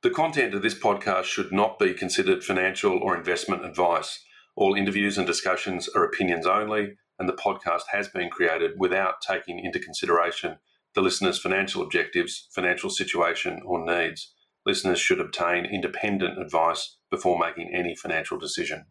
The 0.00 0.10
content 0.10 0.54
of 0.54 0.62
this 0.62 0.78
podcast 0.78 1.24
should 1.24 1.50
not 1.50 1.76
be 1.80 1.92
considered 1.92 2.44
financial 2.44 2.96
or 3.02 3.16
investment 3.16 3.64
advice. 3.64 4.24
All 4.54 4.76
interviews 4.76 5.18
and 5.18 5.26
discussions 5.26 5.88
are 5.88 6.04
opinions 6.04 6.46
only, 6.46 6.92
and 7.18 7.28
the 7.28 7.32
podcast 7.32 7.82
has 7.90 8.06
been 8.06 8.30
created 8.30 8.78
without 8.78 9.20
taking 9.20 9.58
into 9.58 9.80
consideration 9.80 10.58
the 10.94 11.00
listener's 11.00 11.40
financial 11.40 11.82
objectives, 11.82 12.46
financial 12.52 12.90
situation, 12.90 13.60
or 13.64 13.84
needs. 13.84 14.32
Listeners 14.64 15.00
should 15.00 15.18
obtain 15.18 15.64
independent 15.64 16.40
advice 16.40 16.98
before 17.10 17.36
making 17.36 17.74
any 17.74 17.96
financial 17.96 18.38
decision. 18.38 18.84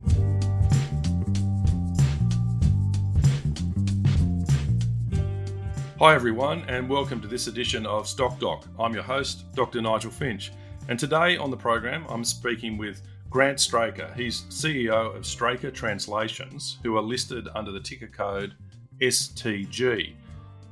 Hi, 6.00 6.14
everyone, 6.14 6.66
and 6.68 6.90
welcome 6.90 7.22
to 7.22 7.30
this 7.30 7.48
edition 7.48 7.86
of 7.86 8.10
Stock 8.10 8.42
Doc. 8.42 8.68
I'm 8.78 8.94
your 8.94 9.04
host, 9.04 9.46
Dr. 9.54 9.82
Nigel 9.82 10.12
Finch. 10.12 10.52
And 10.90 10.98
today 10.98 11.36
on 11.36 11.52
the 11.52 11.58
program, 11.58 12.06
I'm 12.08 12.24
speaking 12.24 12.78
with 12.78 13.02
Grant 13.30 13.60
Straker. 13.60 14.14
He's 14.16 14.44
CEO 14.44 15.14
of 15.14 15.26
Straker 15.26 15.70
Translations, 15.70 16.80
who 16.82 16.96
are 16.96 17.02
listed 17.02 17.50
under 17.56 17.72
the 17.72 17.80
ticker 17.80 18.08
code 18.08 18.54
STG. 19.02 20.14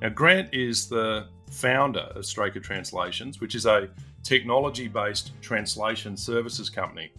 Now, 0.01 0.09
Grant 0.09 0.53
is 0.53 0.87
the 0.87 1.27
founder 1.51 2.07
of 2.15 2.25
Straker 2.25 2.61
Translations, 2.61 3.41
which 3.41 3.55
is 3.55 3.65
a 3.65 3.89
technology 4.23 4.87
based 4.87 5.33
translation 5.41 6.15
services 6.15 6.69
company. 6.69 7.11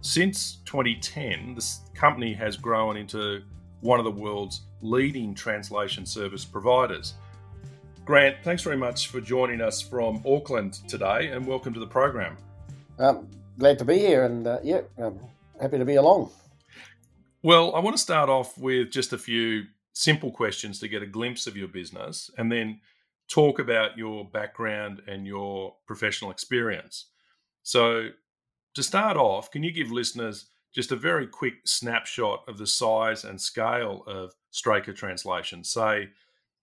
Since 0.00 0.58
2010, 0.64 1.54
this 1.54 1.82
company 1.94 2.34
has 2.34 2.56
grown 2.56 2.96
into 2.96 3.42
one 3.82 4.00
of 4.00 4.04
the 4.04 4.10
world's 4.10 4.62
leading 4.80 5.32
translation 5.32 6.04
service 6.04 6.44
providers. 6.44 7.14
Grant, 8.04 8.36
thanks 8.42 8.64
very 8.64 8.76
much 8.76 9.08
for 9.08 9.20
joining 9.20 9.60
us 9.60 9.80
from 9.80 10.24
Auckland 10.26 10.74
today 10.88 11.28
and 11.28 11.46
welcome 11.46 11.72
to 11.72 11.78
the 11.78 11.86
program. 11.86 12.36
Um, 12.98 13.28
glad 13.60 13.78
to 13.78 13.84
be 13.84 13.96
here 13.96 14.24
and 14.24 14.44
uh, 14.44 14.58
yeah, 14.64 14.80
I'm 14.98 15.20
happy 15.60 15.78
to 15.78 15.84
be 15.84 15.94
along. 15.94 16.32
Well, 17.44 17.76
I 17.76 17.78
want 17.78 17.96
to 17.96 18.02
start 18.02 18.28
off 18.28 18.58
with 18.58 18.90
just 18.90 19.12
a 19.12 19.18
few 19.18 19.66
simple 19.92 20.32
questions 20.32 20.80
to 20.80 20.88
get 20.88 21.04
a 21.04 21.06
glimpse 21.06 21.46
of 21.46 21.56
your 21.56 21.68
business 21.68 22.28
and 22.36 22.50
then 22.50 22.80
talk 23.28 23.60
about 23.60 23.96
your 23.96 24.24
background 24.24 25.00
and 25.06 25.24
your 25.24 25.76
professional 25.86 26.32
experience. 26.32 27.06
So, 27.62 28.08
to 28.74 28.82
start 28.82 29.16
off, 29.16 29.52
can 29.52 29.62
you 29.62 29.70
give 29.70 29.92
listeners 29.92 30.46
just 30.74 30.90
a 30.90 30.96
very 30.96 31.28
quick 31.28 31.54
snapshot 31.66 32.42
of 32.48 32.58
the 32.58 32.66
size 32.66 33.22
and 33.22 33.40
scale 33.40 34.02
of 34.08 34.32
Straker 34.50 34.92
Translation? 34.92 35.62
Say, 35.62 36.08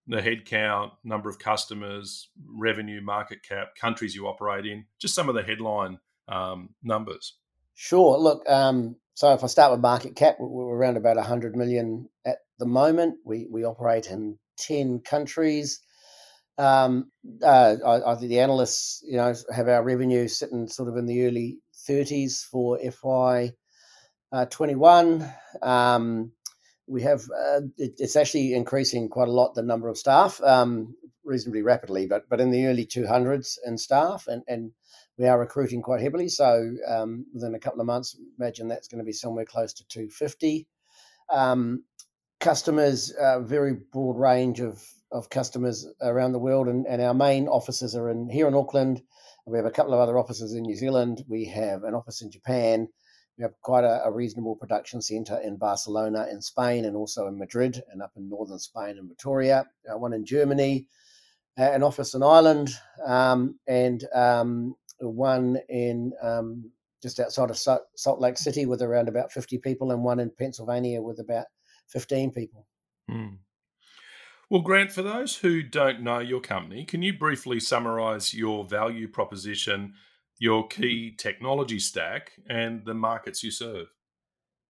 the 0.09 0.21
headcount, 0.21 0.91
number 1.03 1.29
of 1.29 1.39
customers, 1.39 2.29
revenue, 2.45 3.01
market 3.01 3.43
cap, 3.43 3.75
countries 3.79 4.15
you 4.15 4.27
operate 4.27 4.65
in, 4.65 4.85
just 4.97 5.13
some 5.13 5.29
of 5.29 5.35
the 5.35 5.43
headline 5.43 5.99
um, 6.27 6.69
numbers. 6.83 7.35
Sure. 7.75 8.17
Look, 8.17 8.43
um, 8.49 8.95
so 9.13 9.33
if 9.33 9.43
I 9.43 9.47
start 9.47 9.71
with 9.71 9.81
market 9.81 10.15
cap, 10.15 10.37
we're 10.39 10.75
around 10.75 10.97
about 10.97 11.17
100 11.17 11.55
million 11.55 12.09
at 12.25 12.39
the 12.57 12.65
moment. 12.65 13.17
We, 13.23 13.47
we 13.49 13.63
operate 13.63 14.07
in 14.07 14.39
10 14.57 15.01
countries. 15.01 15.79
Um, 16.57 17.11
uh, 17.43 17.75
I, 17.85 18.11
I, 18.11 18.15
think 18.15 18.29
the 18.29 18.39
analysts, 18.39 19.01
you 19.07 19.15
know, 19.15 19.33
have 19.53 19.69
our 19.69 19.83
revenue 19.83 20.27
sitting 20.27 20.67
sort 20.67 20.89
of 20.89 20.97
in 20.97 21.05
the 21.05 21.25
early 21.25 21.59
30s 21.87 22.43
for 22.43 22.79
FY 22.79 23.51
uh, 24.31 24.45
21. 24.45 25.25
Um, 25.61 26.31
we 26.89 27.03
have 27.03 27.21
uh, 27.21 27.61
it, 27.77 27.93
it's 27.97 28.15
actually 28.15 28.53
increasing 28.53 29.09
quite 29.09 29.27
a 29.27 29.31
lot 29.31 29.53
the 29.53 29.61
number 29.61 29.87
of 29.87 29.97
staff 29.97 30.41
um, 30.41 30.95
reasonably 31.23 31.61
rapidly, 31.61 32.07
but 32.07 32.27
but 32.29 32.41
in 32.41 32.51
the 32.51 32.65
early 32.65 32.85
200s 32.85 33.57
in 33.65 33.77
staff, 33.77 34.25
and 34.27 34.43
and 34.47 34.71
we 35.17 35.27
are 35.27 35.39
recruiting 35.39 35.81
quite 35.81 36.01
heavily. 36.01 36.27
So 36.29 36.71
um, 36.87 37.25
within 37.33 37.55
a 37.55 37.59
couple 37.59 37.79
of 37.79 37.87
months, 37.87 38.17
imagine 38.39 38.67
that's 38.67 38.87
going 38.87 38.99
to 38.99 39.05
be 39.05 39.13
somewhere 39.13 39.45
close 39.45 39.73
to 39.73 39.87
250. 39.87 40.67
Um, 41.29 41.83
customers, 42.39 43.13
a 43.19 43.39
very 43.39 43.73
broad 43.73 44.17
range 44.17 44.59
of 44.59 44.83
of 45.11 45.29
customers 45.29 45.87
around 46.01 46.33
the 46.33 46.39
world, 46.39 46.67
and, 46.67 46.85
and 46.87 47.01
our 47.01 47.13
main 47.13 47.47
offices 47.47 47.95
are 47.95 48.09
in 48.09 48.29
here 48.29 48.47
in 48.47 48.55
Auckland. 48.55 49.01
We 49.45 49.57
have 49.57 49.65
a 49.65 49.71
couple 49.71 49.93
of 49.93 49.99
other 49.99 50.19
offices 50.19 50.53
in 50.53 50.61
New 50.61 50.75
Zealand. 50.75 51.23
We 51.27 51.45
have 51.45 51.83
an 51.83 51.95
office 51.95 52.21
in 52.21 52.29
Japan 52.29 52.87
we 53.39 53.43
have 53.43 53.53
quite 53.61 53.85
a, 53.85 54.03
a, 54.03 54.11
reasonable 54.11 54.57
production 54.57 55.01
centre 55.01 55.39
in 55.39 55.55
Barcelona 55.55 56.27
in 56.29 56.41
Spain 56.41 56.83
and 56.83 56.95
also 56.95 57.27
in 57.27 57.39
Madrid 57.39 57.81
and 57.89 58.01
up 58.01 58.11
in 58.17 58.27
northern 58.27 58.59
Spain 58.59 58.97
in 58.97 59.07
Vitoria, 59.07 59.65
uh, 59.89 59.97
one 59.97 60.11
in 60.11 60.25
Germany, 60.25 60.85
uh, 61.57 61.71
an 61.71 61.81
office 61.81 62.13
in 62.15 62.21
Ireland, 62.21 62.69
um, 63.05 63.57
and 63.65 64.03
um, 64.13 64.75
one 64.99 65.57
in 65.69 66.11
um, 66.21 66.69
just 67.01 67.21
outside 67.21 67.49
of 67.49 67.57
Salt 67.57 68.19
Lake 68.19 68.37
City 68.37 68.65
with 68.65 68.81
around 68.81 69.07
about 69.07 69.31
50 69.31 69.57
people, 69.59 69.93
and 69.93 70.03
one 70.03 70.19
in 70.19 70.31
Pennsylvania 70.37 71.01
with 71.01 71.19
about 71.19 71.45
15 71.87 72.31
people. 72.31 72.67
Hmm. 73.09 73.35
Well, 74.49 74.61
Grant, 74.61 74.91
for 74.91 75.01
those 75.01 75.37
who 75.37 75.63
don't 75.63 76.01
know 76.01 76.19
your 76.19 76.41
company, 76.41 76.83
can 76.83 77.01
you 77.03 77.17
briefly 77.17 77.61
summarize 77.61 78.33
your 78.33 78.65
value 78.65 79.07
proposition 79.07 79.93
your 80.39 80.67
key 80.67 81.13
technology 81.17 81.79
stack 81.79 82.31
and 82.49 82.85
the 82.85 82.93
markets 82.93 83.43
you 83.43 83.51
serve? 83.51 83.87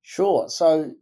Sure. 0.01 0.49
So, 0.49 0.93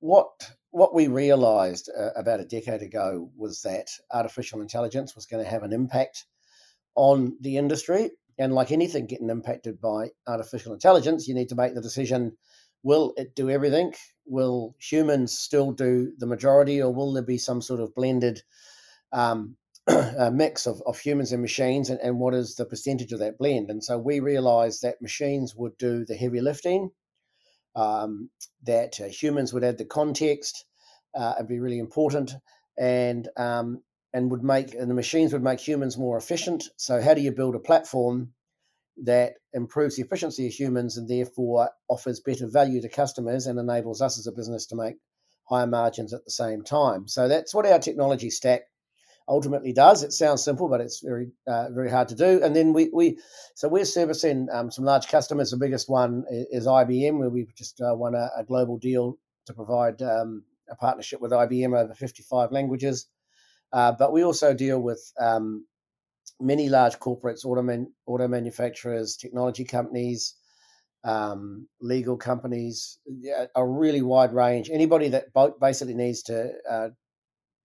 what 0.00 0.28
what 0.70 0.94
we 0.94 1.06
realised 1.06 1.88
uh, 1.96 2.10
about 2.14 2.40
a 2.40 2.44
decade 2.44 2.82
ago 2.82 3.30
was 3.36 3.62
that 3.62 3.86
artificial 4.12 4.60
intelligence 4.60 5.14
was 5.14 5.26
going 5.26 5.42
to 5.42 5.50
have 5.50 5.62
an 5.62 5.72
impact 5.72 6.26
on 6.94 7.36
the 7.40 7.56
industry, 7.56 8.10
and 8.38 8.52
like 8.52 8.72
anything 8.72 9.06
getting 9.06 9.30
impacted 9.30 9.80
by 9.80 10.10
artificial 10.26 10.72
intelligence, 10.74 11.28
you 11.28 11.34
need 11.34 11.48
to 11.48 11.54
make 11.54 11.74
the 11.74 11.80
decision: 11.80 12.36
will 12.82 13.14
it 13.16 13.36
do 13.36 13.48
everything? 13.48 13.94
Will 14.26 14.74
humans 14.80 15.38
still 15.38 15.70
do 15.72 16.12
the 16.18 16.26
majority, 16.26 16.82
or 16.82 16.92
will 16.92 17.12
there 17.12 17.22
be 17.22 17.38
some 17.38 17.62
sort 17.62 17.80
of 17.80 17.94
blended 17.94 18.42
um, 19.12 19.56
a 20.18 20.30
mix 20.30 20.66
of, 20.66 20.82
of 20.86 20.98
humans 20.98 21.32
and 21.32 21.40
machines 21.40 21.88
and, 21.88 21.98
and 22.00 22.18
what 22.18 22.34
is 22.34 22.56
the 22.56 22.66
percentage 22.66 23.12
of 23.12 23.20
that 23.20 23.38
blend. 23.38 23.70
And 23.70 23.82
so 23.82 23.96
we 23.96 24.20
realized 24.20 24.82
that 24.82 25.00
machines 25.00 25.54
would 25.56 25.78
do 25.78 26.04
the 26.04 26.14
heavy 26.14 26.42
lifting, 26.42 26.90
um, 27.74 28.28
that 28.64 29.00
uh, 29.00 29.06
humans 29.06 29.52
would 29.52 29.64
add 29.64 29.78
the 29.78 29.86
context 29.86 30.66
uh, 31.14 31.34
and 31.38 31.48
be 31.48 31.58
really 31.58 31.78
important, 31.78 32.34
and 32.78 33.28
um, 33.36 33.82
and 34.12 34.30
would 34.30 34.42
make 34.42 34.74
and 34.74 34.90
the 34.90 34.94
machines 34.94 35.32
would 35.32 35.42
make 35.42 35.60
humans 35.60 35.96
more 35.96 36.18
efficient. 36.18 36.64
So 36.76 37.00
how 37.00 37.14
do 37.14 37.22
you 37.22 37.32
build 37.32 37.54
a 37.54 37.60
platform 37.60 38.32
that 39.04 39.34
improves 39.52 39.96
the 39.96 40.02
efficiency 40.02 40.46
of 40.46 40.52
humans 40.52 40.98
and 40.98 41.08
therefore 41.08 41.70
offers 41.88 42.20
better 42.20 42.46
value 42.46 42.82
to 42.82 42.88
customers 42.88 43.46
and 43.46 43.58
enables 43.58 44.02
us 44.02 44.18
as 44.18 44.26
a 44.26 44.32
business 44.32 44.66
to 44.66 44.76
make 44.76 44.96
higher 45.48 45.66
margins 45.66 46.12
at 46.12 46.24
the 46.24 46.30
same 46.30 46.62
time? 46.62 47.08
So 47.08 47.28
that's 47.28 47.54
what 47.54 47.64
our 47.64 47.78
technology 47.78 48.28
stack 48.28 48.62
ultimately 49.28 49.72
does. 49.72 50.02
It 50.02 50.12
sounds 50.12 50.42
simple, 50.42 50.68
but 50.68 50.80
it's 50.80 51.00
very 51.00 51.30
uh, 51.46 51.68
very 51.70 51.90
hard 51.90 52.08
to 52.08 52.14
do. 52.14 52.42
And 52.42 52.56
then 52.56 52.72
we 52.72 52.90
we 52.92 53.18
so 53.54 53.68
we're 53.68 53.84
servicing 53.84 54.48
um, 54.50 54.70
some 54.70 54.84
large 54.84 55.08
customers. 55.08 55.50
The 55.50 55.56
biggest 55.58 55.88
one 55.88 56.24
is, 56.30 56.66
IBM, 56.66 57.18
where 57.18 57.28
we've 57.28 57.54
just 57.54 57.80
uh, 57.80 57.94
won 57.94 58.14
a, 58.14 58.30
a, 58.36 58.44
global 58.44 58.78
deal 58.78 59.18
to 59.46 59.54
provide 59.54 60.00
um, 60.02 60.44
a 60.70 60.76
partnership 60.76 61.20
with 61.20 61.32
IBM 61.32 61.78
over 61.78 61.94
55 61.94 62.52
languages. 62.52 63.06
Uh, 63.72 63.92
but 63.92 64.12
we 64.12 64.24
also 64.24 64.54
deal 64.54 64.80
with 64.80 65.12
um, 65.20 65.66
many 66.40 66.68
large 66.68 66.98
corporates, 66.98 67.44
auto, 67.44 67.62
man, 67.62 67.92
auto 68.06 68.28
manufacturers, 68.28 69.16
technology 69.16 69.64
companies. 69.64 70.34
Um, 71.04 71.68
legal 71.80 72.16
companies, 72.16 72.98
a 73.54 73.64
really 73.64 74.02
wide 74.02 74.34
range. 74.34 74.68
Anybody 74.68 75.10
that 75.10 75.26
basically 75.60 75.94
needs 75.94 76.24
to 76.24 76.50
uh, 76.68 76.88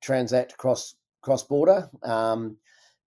transact 0.04 0.54
across 0.54 0.94
cross 1.24 1.44
border 1.44 1.90
um, 2.04 2.58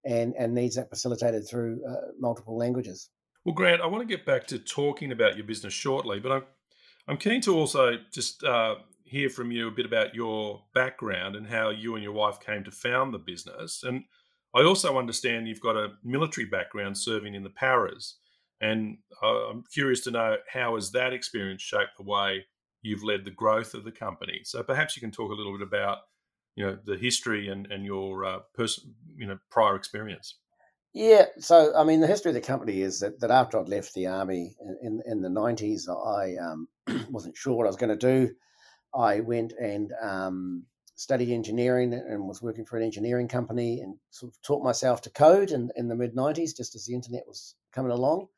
and 0.05 0.35
and 0.37 0.55
needs 0.55 0.75
that 0.75 0.91
facilitated 0.91 1.47
through 1.47 1.81
uh, 1.89 2.13
multiple 2.19 2.57
languages. 2.57 3.11
Well, 3.45 3.55
Grant, 3.55 3.81
I 3.81 3.87
want 3.87 4.03
to 4.03 4.17
get 4.17 4.27
back 4.27 4.49
to 4.49 4.59
talking 4.59 5.13
about 5.13 5.37
your 5.37 5.47
business 5.47 5.73
shortly, 5.73 6.19
but 6.19 6.33
I'm 6.33 6.43
I'm 7.07 7.17
keen 7.19 7.41
to 7.43 7.55
also 7.55 7.99
just 8.13 8.43
uh, 8.43 8.77
hear 9.05 9.31
from 9.31 9.53
you 9.53 9.69
a 9.69 9.71
bit 9.71 9.87
about 9.87 10.15
your 10.15 10.65
background 10.75 11.37
and 11.37 11.47
how 11.47 11.71
you 11.71 11.95
and 11.95 12.03
your 12.03 12.13
wife 12.13 12.41
came 12.41 12.65
to 12.65 12.73
found 12.73 13.15
the 13.15 13.19
business. 13.19 13.85
And 13.85 14.05
I 14.55 14.63
also 14.65 14.99
understand 14.99 15.47
you've 15.47 15.61
got 15.61 15.77
a 15.77 15.93
military 16.03 16.47
background 16.47 16.99
serving 16.99 17.35
in 17.35 17.45
the 17.45 17.51
Paras, 17.51 18.17
and 18.61 18.99
uh, 19.23 19.51
I'm 19.51 19.65
curious 19.73 20.01
to 20.03 20.11
know 20.11 20.37
how 20.53 20.75
has 20.75 20.91
that 20.93 21.13
experience 21.13 21.63
shaped 21.63 21.99
the 21.99 22.05
way 22.05 22.47
you've 22.83 23.05
led 23.05 23.25
the 23.25 23.31
growth 23.31 23.75
of 23.75 23.85
the 23.85 23.93
company. 23.93 24.41
So 24.45 24.63
perhaps 24.63 24.97
you 24.97 25.01
can 25.01 25.11
talk 25.11 25.31
a 25.31 25.35
little 25.35 25.53
bit 25.53 25.67
about 25.67 25.99
you 26.57 26.67
know 26.67 26.79
the 26.85 26.97
history 26.97 27.49
and 27.49 27.71
and 27.71 27.85
your 27.85 28.25
uh, 28.25 28.39
person 28.55 28.95
you 29.17 29.27
know 29.27 29.39
prior 29.51 29.77
experience. 29.77 30.35
Yeah, 30.93 31.27
so 31.39 31.73
I 31.77 31.85
mean, 31.85 32.01
the 32.01 32.07
history 32.07 32.31
of 32.31 32.35
the 32.35 32.41
company 32.41 32.81
is 32.81 33.01
that, 33.01 33.21
that 33.21 33.31
after 33.31 33.59
I'd 33.59 33.69
left 33.69 33.95
the 33.95 34.07
army 34.07 34.57
in 34.83 35.03
in 35.07 35.21
the 35.21 35.29
nineties, 35.29 35.89
I 35.89 36.37
um, 36.37 36.69
wasn't 37.11 37.37
sure 37.37 37.55
what 37.55 37.67
I 37.67 37.69
was 37.69 37.77
going 37.77 37.97
to 37.97 37.97
do. 37.97 38.35
I 38.95 39.21
went 39.21 39.53
and 39.61 39.93
um, 40.01 40.65
studied 40.95 41.31
engineering 41.31 41.93
and 41.93 42.27
was 42.27 42.41
working 42.41 42.65
for 42.65 42.79
an 42.79 42.83
engineering 42.83 43.29
company 43.29 43.81
and 43.81 43.97
sort 44.11 44.33
of 44.33 44.41
taught 44.41 44.65
myself 44.65 45.03
to 45.03 45.11
code 45.11 45.51
in, 45.51 45.71
in 45.77 45.89
the 45.89 45.95
mid 45.95 46.15
nineties, 46.15 46.55
just 46.55 46.75
as 46.75 46.87
the 46.87 46.95
internet 46.95 47.25
was 47.27 47.55
coming 47.73 47.93
along. 47.93 48.29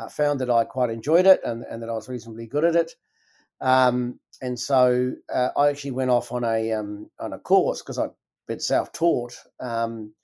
uh, 0.00 0.08
found 0.08 0.40
that 0.40 0.50
I 0.50 0.64
quite 0.64 0.90
enjoyed 0.90 1.26
it 1.26 1.40
and, 1.44 1.64
and 1.70 1.82
that 1.82 1.90
I 1.90 1.92
was 1.92 2.08
reasonably 2.08 2.46
good 2.46 2.64
at 2.64 2.76
it. 2.76 2.92
Um, 3.60 4.18
and 4.42 4.58
so 4.58 5.12
uh, 5.32 5.50
I 5.56 5.68
actually 5.68 5.92
went 5.92 6.10
off 6.10 6.32
on 6.32 6.44
a 6.44 6.72
um, 6.72 7.10
on 7.18 7.32
a 7.32 7.38
course 7.38 7.82
because 7.82 7.98
I'd 7.98 8.10
been 8.48 8.60
self 8.60 8.92
taught. 8.92 9.34
Um, 9.60 10.14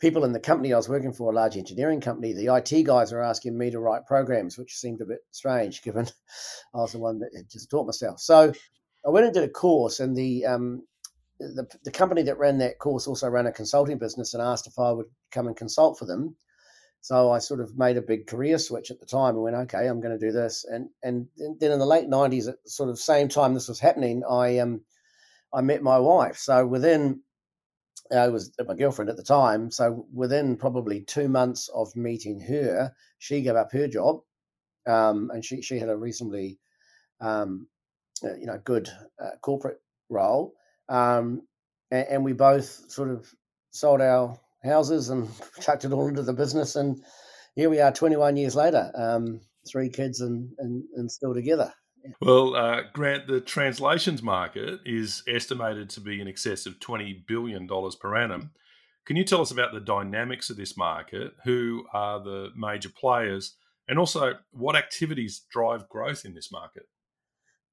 people 0.00 0.24
in 0.24 0.32
the 0.32 0.40
company 0.40 0.72
I 0.72 0.76
was 0.76 0.88
working 0.88 1.12
for, 1.12 1.30
a 1.30 1.34
large 1.34 1.56
engineering 1.56 2.00
company, 2.00 2.32
the 2.32 2.54
IT 2.54 2.84
guys 2.84 3.12
are 3.12 3.22
asking 3.22 3.56
me 3.56 3.70
to 3.70 3.80
write 3.80 4.06
programs, 4.06 4.56
which 4.58 4.76
seemed 4.76 5.00
a 5.00 5.06
bit 5.06 5.20
strange 5.30 5.82
given 5.84 6.06
I 6.74 6.78
was 6.78 6.92
the 6.92 6.98
one 6.98 7.18
that 7.20 7.30
had 7.36 7.50
just 7.50 7.70
taught 7.70 7.86
myself. 7.86 8.20
So 8.20 8.52
I 9.06 9.10
went 9.10 9.26
and 9.26 9.34
did 9.34 9.44
a 9.44 9.48
course, 9.48 10.00
and 10.00 10.16
the 10.16 10.46
um, 10.46 10.82
the, 11.38 11.66
the 11.84 11.90
company 11.90 12.22
that 12.22 12.38
ran 12.38 12.58
that 12.58 12.78
course 12.78 13.06
also 13.06 13.28
ran 13.28 13.46
a 13.46 13.52
consulting 13.52 13.98
business 13.98 14.34
and 14.34 14.42
asked 14.42 14.66
if 14.66 14.78
I 14.78 14.90
would 14.90 15.06
come 15.30 15.46
and 15.46 15.56
consult 15.56 15.98
for 15.98 16.04
them. 16.04 16.36
So 17.02 17.30
I 17.30 17.38
sort 17.38 17.60
of 17.60 17.78
made 17.78 17.96
a 17.96 18.02
big 18.02 18.26
career 18.26 18.58
switch 18.58 18.90
at 18.90 19.00
the 19.00 19.06
time 19.06 19.34
and 19.34 19.42
went, 19.42 19.56
okay, 19.56 19.86
I'm 19.86 20.00
going 20.00 20.18
to 20.18 20.26
do 20.26 20.32
this. 20.32 20.64
And 20.64 20.90
and 21.02 21.28
then 21.36 21.72
in 21.72 21.78
the 21.78 21.86
late 21.86 22.08
'90s, 22.08 22.48
at 22.48 22.56
sort 22.68 22.90
of 22.90 22.98
same 22.98 23.28
time 23.28 23.54
this 23.54 23.68
was 23.68 23.80
happening, 23.80 24.22
I 24.28 24.58
um 24.58 24.82
I 25.52 25.62
met 25.62 25.82
my 25.82 25.98
wife. 25.98 26.36
So 26.36 26.66
within 26.66 27.22
I 28.12 28.28
was 28.28 28.52
my 28.66 28.74
girlfriend 28.74 29.10
at 29.10 29.16
the 29.16 29.22
time. 29.22 29.70
So 29.70 30.06
within 30.12 30.56
probably 30.56 31.02
two 31.02 31.28
months 31.28 31.68
of 31.68 31.94
meeting 31.96 32.40
her, 32.40 32.92
she 33.18 33.42
gave 33.42 33.56
up 33.56 33.72
her 33.72 33.88
job, 33.88 34.20
um, 34.86 35.30
and 35.32 35.44
she 35.44 35.62
she 35.62 35.78
had 35.78 35.88
a 35.88 35.96
reasonably 35.96 36.58
um, 37.20 37.68
uh, 38.24 38.34
you 38.36 38.46
know 38.46 38.60
good 38.64 38.88
uh, 39.22 39.36
corporate 39.42 39.80
role, 40.08 40.54
um, 40.88 41.42
and, 41.90 42.06
and 42.08 42.24
we 42.24 42.32
both 42.32 42.90
sort 42.90 43.10
of 43.10 43.32
sold 43.70 44.00
our 44.00 44.38
houses 44.62 45.10
and 45.10 45.28
chucked 45.60 45.84
it 45.84 45.92
all 45.92 46.08
into 46.08 46.22
the 46.22 46.32
business. 46.32 46.76
And 46.76 47.02
here 47.54 47.70
we 47.70 47.80
are 47.80 47.92
21 47.92 48.36
years 48.36 48.54
later, 48.54 48.90
um, 48.94 49.40
three 49.70 49.88
kids 49.88 50.20
and, 50.20 50.50
and, 50.58 50.84
and 50.96 51.10
still 51.10 51.34
together. 51.34 51.72
Well, 52.20 52.56
uh, 52.56 52.82
Grant, 52.94 53.26
the 53.26 53.40
translations 53.40 54.22
market 54.22 54.80
is 54.86 55.22
estimated 55.28 55.90
to 55.90 56.00
be 56.00 56.20
in 56.20 56.28
excess 56.28 56.64
of 56.64 56.78
$20 56.80 57.26
billion 57.26 57.68
per 58.00 58.16
annum. 58.16 58.52
Can 59.06 59.16
you 59.16 59.24
tell 59.24 59.40
us 59.40 59.50
about 59.50 59.72
the 59.72 59.80
dynamics 59.80 60.50
of 60.50 60.56
this 60.56 60.76
market? 60.76 61.32
Who 61.44 61.84
are 61.92 62.22
the 62.22 62.50
major 62.56 62.88
players? 62.88 63.56
And 63.88 63.98
also, 63.98 64.34
what 64.52 64.76
activities 64.76 65.42
drive 65.50 65.88
growth 65.88 66.24
in 66.24 66.34
this 66.34 66.52
market? 66.52 66.84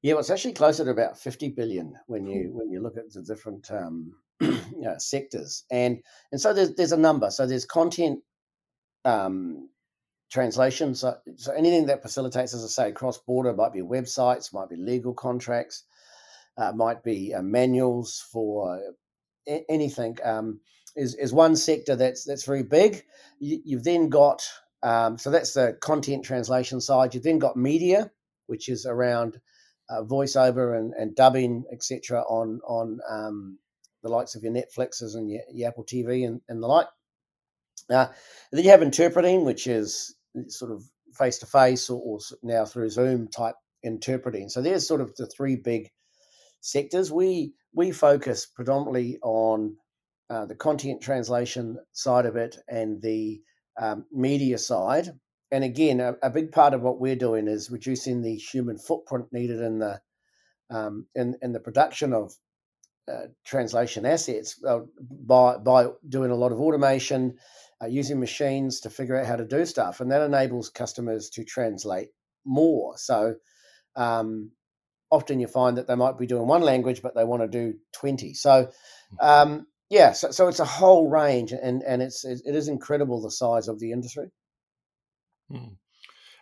Yeah, 0.01 0.13
well, 0.13 0.22
it's 0.22 0.30
actually 0.30 0.54
closer 0.54 0.83
to 0.83 0.92
about 0.92 1.19
50 1.19 1.50
billion 1.50 1.94
when 2.07 2.25
you 2.25 2.50
when 2.54 2.72
you 2.72 2.81
look 2.81 2.98
at 2.98 3.12
the 3.12 3.22
different 3.22 3.69
um, 3.72 4.13
sectors, 4.98 5.63
and 5.72 6.00
and 6.31 6.42
so 6.42 6.54
there's 6.54 6.75
there's 6.75 6.92
a 6.92 6.98
number. 6.98 7.30
So 7.31 7.48
there's 7.48 7.66
content 7.66 8.19
um, 9.06 9.69
translation. 10.31 10.95
So 10.95 11.18
so 11.36 11.54
anything 11.54 11.88
that 11.88 12.01
facilitates, 12.01 12.54
as 12.54 12.63
I 12.63 12.68
say, 12.68 12.92
cross 12.92 13.18
border 13.18 13.54
might 13.54 13.74
be 13.74 13.81
websites, 13.81 14.54
might 14.54 14.69
be 14.69 14.75
legal 14.75 15.13
contracts, 15.13 15.84
uh, 16.57 16.72
might 16.74 17.04
be 17.04 17.34
uh, 17.34 17.42
manuals 17.42 18.24
for 18.31 18.80
a- 19.48 19.66
anything. 19.69 20.18
Um, 20.24 20.60
is 20.95 21.16
is 21.16 21.31
one 21.31 21.56
sector 21.56 21.95
that's 21.95 22.24
that's 22.24 22.45
very 22.45 22.63
big. 22.63 23.04
You, 23.40 23.78
have 23.78 23.83
then 23.83 24.10
got 24.10 24.42
um, 24.83 25.18
so 25.18 25.30
that's 25.30 25.54
the 25.54 25.78
content 25.80 26.25
translation 26.25 26.81
side. 26.81 27.13
You've 27.13 27.24
then 27.24 27.40
got 27.40 27.56
media, 27.56 28.12
which 28.48 28.68
is 28.69 28.86
around 28.86 29.40
uh, 29.90 30.04
voiceover 30.04 30.78
and, 30.78 30.94
and 30.94 31.16
dubbing, 31.16 31.66
etc., 31.72 32.22
on 32.22 32.62
on 32.68 33.00
um, 33.10 33.60
the 34.03 34.09
likes 34.09 34.35
of 34.35 34.44
your 34.44 34.53
Netflixes 34.53 35.15
and 35.15 35.29
your, 35.29 35.41
your 35.51 35.69
Apple 35.69 35.85
TV 35.85 36.25
and, 36.25 36.41
and 36.47 36.61
the 36.61 36.67
like. 36.67 36.88
Uh, 37.89 38.07
then 38.51 38.63
you 38.63 38.69
have 38.69 38.81
interpreting, 38.81 39.45
which 39.45 39.67
is 39.67 40.15
sort 40.47 40.71
of 40.71 40.83
face 41.13 41.39
to 41.39 41.45
face 41.45 41.89
or 41.89 42.19
now 42.44 42.65
through 42.65 42.89
Zoom 42.89 43.27
type 43.27 43.55
interpreting. 43.83 44.49
So 44.49 44.61
there's 44.61 44.88
sort 44.88 45.01
of 45.01 45.15
the 45.15 45.27
three 45.27 45.55
big 45.55 45.89
sectors. 46.61 47.11
We 47.11 47.53
we 47.73 47.91
focus 47.91 48.45
predominantly 48.45 49.19
on 49.21 49.77
uh, 50.29 50.45
the 50.45 50.55
content 50.55 51.01
translation 51.01 51.77
side 51.94 52.25
of 52.25 52.35
it 52.35 52.57
and 52.67 53.01
the 53.01 53.41
um, 53.79 54.05
media 54.11 54.57
side. 54.57 55.09
And 55.51 55.63
again, 55.63 56.01
a, 56.01 56.15
a, 56.21 56.29
big 56.29 56.51
part 56.51 56.73
of 56.73 56.81
what 56.81 56.99
we're 56.99 57.15
doing 57.15 57.47
is 57.47 57.71
reducing 57.71 58.21
the 58.21 58.35
human 58.35 58.77
footprint 58.77 59.27
needed 59.31 59.61
in 59.61 59.79
the 59.79 60.01
um, 60.69 61.05
in, 61.15 61.38
in 61.41 61.53
the 61.53 61.61
production 61.61 62.11
of 62.11 62.33
uh, 63.12 63.27
translation 63.45 64.06
assets 64.06 64.59
uh, 64.68 64.80
by 65.00 65.57
by 65.57 65.88
doing 66.07 66.31
a 66.31 66.36
lot 66.36 66.51
of 66.51 66.59
automation, 66.59 67.38
uh, 67.81 67.88
using 67.88 68.19
machines 68.19 68.81
to 68.81 68.89
figure 68.89 69.18
out 69.18 69.25
how 69.25 69.36
to 69.36 69.45
do 69.45 69.65
stuff, 69.65 70.00
and 70.00 70.12
that 70.12 70.21
enables 70.21 70.69
customers 70.69 71.30
to 71.30 71.44
translate 71.44 72.09
more. 72.45 72.98
So 72.98 73.36
um, 73.95 74.51
often 75.09 75.39
you 75.39 75.48
find 75.48 75.77
that 75.77 75.88
they 75.88 75.95
might 75.95 76.18
be 76.18 76.27
doing 76.27 76.48
one 76.48 76.62
language, 76.62 77.01
but 77.01 77.15
they 77.15 77.24
want 77.24 77.44
to 77.44 77.48
do 77.48 77.77
twenty. 77.94 78.33
So 78.33 78.65
mm-hmm. 78.65 79.15
um, 79.19 79.68
yeah, 79.89 80.12
so, 80.12 80.31
so 80.31 80.48
it's 80.48 80.59
a 80.59 80.65
whole 80.65 81.09
range, 81.09 81.54
and 81.54 81.81
and 81.83 82.01
it's 82.01 82.25
it 82.25 82.56
is 82.56 82.68
incredible 82.68 83.21
the 83.21 83.31
size 83.31 83.68
of 83.68 83.80
the 83.80 83.92
industry. 83.92 84.27
Hmm. 85.50 85.75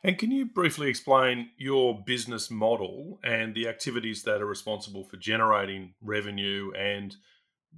And 0.05 0.19
can 0.19 0.29
you 0.29 0.45
briefly 0.45 0.87
explain 0.87 1.49
your 1.57 2.03
business 2.05 2.51
model 2.51 3.19
and 3.23 3.55
the 3.55 3.67
activities 3.67 4.21
that 4.21 4.39
are 4.39 4.45
responsible 4.45 5.03
for 5.03 5.17
generating 5.17 5.95
revenue 5.99 6.71
and 6.77 7.15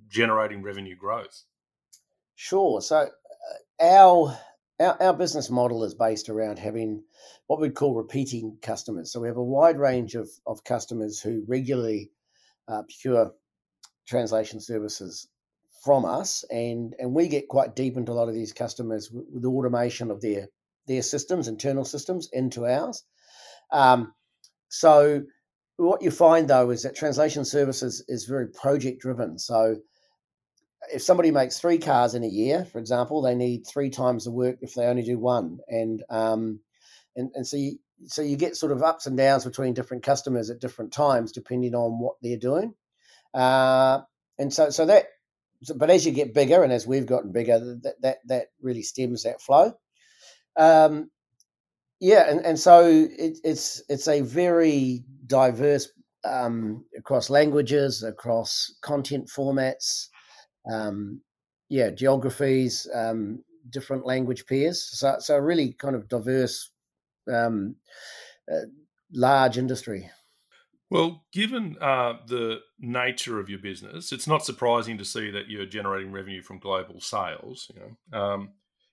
generating 0.10 0.62
revenue 0.62 0.98
growth? 0.98 1.44
Sure. 2.36 2.82
So 2.82 2.98
uh, 2.98 3.82
our, 3.82 4.38
our 4.78 5.02
our 5.02 5.14
business 5.14 5.50
model 5.50 5.86
is 5.86 5.94
based 5.94 6.28
around 6.28 6.60
having 6.60 7.06
what 7.48 7.62
we'd 7.62 7.76
call 7.76 7.96
repeating 7.96 8.58
customers. 8.62 9.10
So 9.10 9.22
we 9.22 9.30
have 9.30 9.38
a 9.38 9.42
wide 9.42 9.80
range 9.80 10.16
of, 10.16 10.30
of 10.46 10.66
customers 10.66 11.22
who 11.22 11.46
regularly 11.48 12.12
uh, 12.68 12.82
procure 12.82 13.32
translation 14.06 14.60
services 14.60 15.30
from 15.82 16.04
us, 16.04 16.44
and 16.52 16.94
and 17.00 17.14
we 17.14 17.30
get 17.30 17.48
quite 17.48 17.74
deep 17.74 17.96
into 17.96 18.12
a 18.12 18.20
lot 18.20 18.28
of 18.28 18.36
these 18.36 18.52
customers 18.52 19.10
with, 19.10 19.28
with 19.32 19.46
automation 19.46 20.12
of 20.12 20.20
their 20.20 20.50
their 20.88 21.02
systems, 21.02 21.48
internal 21.48 21.86
systems, 21.86 22.30
into 22.32 22.66
ours. 22.66 23.04
Um, 23.72 24.14
so 24.70 25.24
what 25.78 26.02
you 26.02 26.12
find 26.12 26.48
though 26.48 26.70
is 26.72 26.84
that 26.84 26.96
translation 26.96 27.46
services 27.46 28.04
is 28.08 28.26
very 28.26 28.48
project 28.50 29.02
driven. 29.02 29.38
So 29.38 29.78
if 30.94 31.02
somebody 31.02 31.32
makes 31.32 31.60
three 31.60 31.78
cars 31.78 32.16
in 32.16 32.24
a 32.24 32.28
year, 32.28 32.66
for 32.66 32.80
example, 32.80 33.22
they 33.22 33.36
need 33.36 33.66
three 33.66 33.90
times 33.90 34.24
the 34.26 34.32
work 34.32 34.58
if 34.62 34.74
they 34.74 34.86
only 34.86 35.04
do 35.04 35.20
one, 35.20 35.60
and 35.68 36.04
um, 36.10 36.60
and 37.16 37.32
and 37.34 37.46
so 37.46 37.58
you 37.58 37.80
so 38.06 38.22
you 38.22 38.38
get 38.38 38.56
sort 38.56 38.72
of 38.72 38.84
ups 38.84 39.08
and 39.08 39.18
downs 39.18 39.44
between 39.44 39.74
different 39.74 40.04
customers 40.04 40.50
at 40.50 40.62
different 40.62 40.94
times 40.94 41.32
depending 41.32 41.74
on 41.74 42.00
what 42.00 42.16
they're 42.22 42.38
doing, 42.38 42.74
uh, 43.34 44.02
and 44.38 44.54
so 44.54 44.70
so 44.70 44.86
that. 44.86 45.06
But 45.76 45.90
as 45.90 46.06
you 46.06 46.12
get 46.12 46.36
bigger, 46.36 46.64
and 46.64 46.72
as 46.72 46.86
we've 46.86 47.08
gotten 47.08 47.32
bigger, 47.32 47.60
that 47.84 48.02
that, 48.02 48.18
that 48.28 48.48
really 48.62 48.84
stems 48.84 49.24
that 49.24 49.42
flow. 49.42 49.74
Um, 50.58 51.12
yeah, 52.00 52.30
and, 52.30 52.46
and 52.46 52.60
so 52.60 52.86
it, 52.88 53.38
it's 53.44 53.82
it's 53.90 54.08
a 54.08 54.22
very 54.22 55.04
diverse 55.26 55.90
um, 56.26 56.86
across 56.98 57.30
languages, 57.30 58.04
across 58.04 58.76
content 58.82 59.30
formats, 59.36 60.08
um, 60.72 61.22
yeah, 61.70 61.90
geographies, 61.90 62.88
um, 62.94 63.44
different 63.70 64.06
language 64.06 64.46
pairs. 64.46 64.84
So 64.92 65.16
so 65.20 65.36
a 65.36 65.42
really 65.42 65.74
kind 65.74 65.96
of 65.96 66.08
diverse, 66.08 66.72
um, 67.32 67.76
uh, 68.52 68.68
large 69.14 69.58
industry. 69.58 70.10
Well, 70.90 71.26
given 71.34 71.78
uh, 71.82 72.14
the 72.28 72.60
nature 72.80 73.40
of 73.40 73.50
your 73.50 73.60
business, 73.60 74.12
it's 74.12 74.28
not 74.28 74.46
surprising 74.46 74.98
to 75.00 75.06
see 75.06 75.32
that 75.32 75.50
you're 75.50 75.66
generating 75.66 76.12
revenue 76.12 76.42
from 76.42 76.60
global 76.60 77.02
sales, 77.02 77.70
you 77.74 77.82
know, 77.82 78.20
um, 78.20 78.50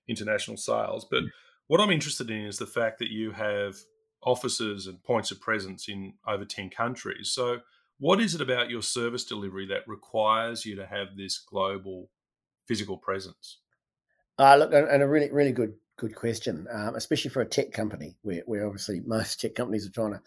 international 0.07 0.57
sales. 0.57 1.07
But. 1.09 1.23
What 1.67 1.81
I'm 1.81 1.91
interested 1.91 2.29
in 2.29 2.45
is 2.45 2.57
the 2.57 2.67
fact 2.67 2.99
that 2.99 3.09
you 3.09 3.31
have 3.31 3.75
offices 4.21 4.87
and 4.87 5.03
points 5.03 5.31
of 5.31 5.39
presence 5.39 5.87
in 5.87 6.13
over 6.27 6.45
10 6.45 6.69
countries. 6.69 7.31
So, 7.31 7.59
what 7.97 8.19
is 8.19 8.35
it 8.35 8.41
about 8.41 8.69
your 8.69 8.81
service 8.81 9.23
delivery 9.23 9.65
that 9.67 9.87
requires 9.87 10.65
you 10.65 10.75
to 10.75 10.85
have 10.85 11.15
this 11.15 11.39
global 11.39 12.09
physical 12.67 12.97
presence? 12.97 13.59
Uh, 14.37 14.57
look, 14.57 14.73
and 14.73 15.01
a 15.01 15.07
really, 15.07 15.31
really 15.31 15.53
good 15.53 15.75
good 15.97 16.15
question, 16.15 16.67
um, 16.73 16.95
especially 16.95 17.29
for 17.29 17.41
a 17.41 17.47
tech 17.47 17.71
company 17.71 18.17
where, 18.21 18.43
where 18.47 18.65
obviously 18.65 18.99
most 19.05 19.39
tech 19.39 19.55
companies 19.55 19.87
are 19.87 19.91
trying 19.91 20.11
to 20.11 20.21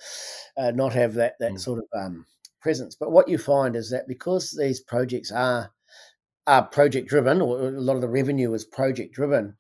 uh, 0.56 0.70
not 0.70 0.94
have 0.94 1.14
that 1.14 1.34
that 1.40 1.52
mm. 1.52 1.60
sort 1.60 1.80
of 1.80 1.84
um, 2.00 2.24
presence. 2.62 2.96
But 2.98 3.12
what 3.12 3.28
you 3.28 3.36
find 3.36 3.76
is 3.76 3.90
that 3.90 4.08
because 4.08 4.56
these 4.58 4.80
projects 4.80 5.30
are 5.30 5.70
are 6.46 6.62
project 6.62 7.08
driven, 7.08 7.42
or 7.42 7.68
a 7.68 7.80
lot 7.80 7.96
of 7.96 8.00
the 8.00 8.08
revenue 8.08 8.54
is 8.54 8.64
project 8.64 9.14
driven, 9.14 9.56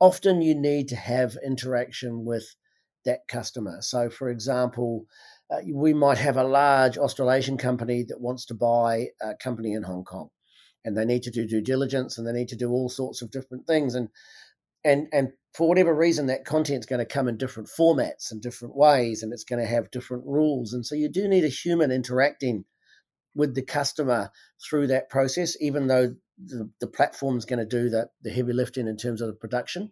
often 0.00 0.42
you 0.42 0.54
need 0.54 0.88
to 0.88 0.96
have 0.96 1.36
interaction 1.44 2.24
with 2.24 2.56
that 3.04 3.26
customer. 3.28 3.78
So, 3.80 4.10
for 4.10 4.28
example, 4.28 5.06
uh, 5.50 5.58
we 5.72 5.94
might 5.94 6.18
have 6.18 6.36
a 6.36 6.44
large 6.44 6.98
Australasian 6.98 7.56
company 7.56 8.04
that 8.08 8.20
wants 8.20 8.46
to 8.46 8.54
buy 8.54 9.06
a 9.22 9.34
company 9.34 9.72
in 9.72 9.82
Hong 9.82 10.04
Kong, 10.04 10.28
and 10.84 10.96
they 10.96 11.04
need 11.04 11.22
to 11.24 11.30
do 11.30 11.46
due 11.46 11.62
diligence 11.62 12.18
and 12.18 12.26
they 12.26 12.32
need 12.32 12.48
to 12.48 12.56
do 12.56 12.70
all 12.70 12.88
sorts 12.88 13.22
of 13.22 13.30
different 13.30 13.66
things. 13.66 13.94
And 13.94 14.08
and 14.84 15.08
and 15.12 15.30
for 15.54 15.66
whatever 15.66 15.94
reason, 15.94 16.26
that 16.26 16.44
content's 16.44 16.86
going 16.86 17.00
to 17.00 17.06
come 17.06 17.28
in 17.28 17.36
different 17.36 17.68
formats 17.68 18.30
and 18.30 18.42
different 18.42 18.76
ways, 18.76 19.22
and 19.22 19.32
it's 19.32 19.44
going 19.44 19.60
to 19.60 19.66
have 19.66 19.90
different 19.90 20.24
rules. 20.26 20.72
And 20.72 20.84
so 20.84 20.94
you 20.94 21.08
do 21.08 21.26
need 21.28 21.44
a 21.44 21.48
human 21.48 21.90
interacting 21.90 22.64
with 23.34 23.54
the 23.54 23.62
customer 23.62 24.30
through 24.62 24.88
that 24.88 25.08
process, 25.08 25.56
even 25.60 25.86
though 25.86 26.14
the, 26.44 26.70
the 26.80 26.86
platform's 26.86 27.44
going 27.44 27.58
to 27.58 27.66
do 27.66 27.88
the, 27.90 28.08
the 28.22 28.30
heavy 28.30 28.52
lifting 28.52 28.86
in 28.88 28.96
terms 28.96 29.20
of 29.20 29.28
the 29.28 29.34
production. 29.34 29.90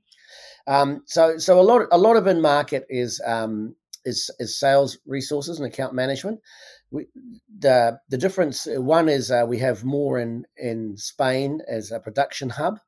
Um, 0.66 1.02
so 1.06 1.38
so 1.38 1.60
a 1.60 1.62
lot 1.62 1.86
a 1.92 1.98
lot 1.98 2.16
of 2.16 2.26
in 2.26 2.40
market 2.40 2.84
is 2.88 3.20
um, 3.24 3.76
is 4.04 4.30
is 4.38 4.58
sales 4.58 4.98
resources 5.06 5.58
and 5.58 5.66
account 5.66 5.94
management. 5.94 6.40
We, 6.90 7.06
the 7.58 7.98
the 8.08 8.18
difference 8.18 8.66
one 8.70 9.08
is 9.08 9.30
uh, 9.30 9.44
we 9.46 9.58
have 9.58 9.84
more 9.84 10.18
in 10.18 10.44
in 10.56 10.96
Spain 10.96 11.60
as 11.68 11.90
a 11.90 12.00
production 12.00 12.50
hub 12.50 12.78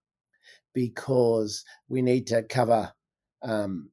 because 0.74 1.64
we 1.88 2.02
need 2.02 2.26
to 2.28 2.42
cover 2.42 2.92
um, 3.42 3.90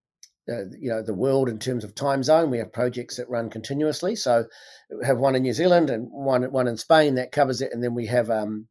uh, 0.50 0.66
you 0.80 0.90
know 0.90 1.02
the 1.02 1.14
world 1.14 1.50
in 1.50 1.60
terms 1.60 1.84
of 1.84 1.96
time 1.96 2.24
zone. 2.24 2.52
We 2.52 2.60
have 2.60 2.74
projects 2.74 3.18
that 3.18 3.30
run 3.30 3.50
continuously, 3.50 4.16
so 4.16 4.46
we 4.90 5.06
have 5.06 5.18
one 5.18 5.36
in 5.36 5.44
New 5.44 5.54
Zealand 5.54 5.90
and 5.90 6.08
one 6.12 6.44
one 6.52 6.68
in 6.68 6.78
Spain 6.78 7.16
that 7.16 7.32
covers 7.32 7.62
it, 7.62 7.72
and 7.74 7.84
then 7.84 7.94
we 7.94 8.08
have 8.08 8.30
um, 8.30 8.68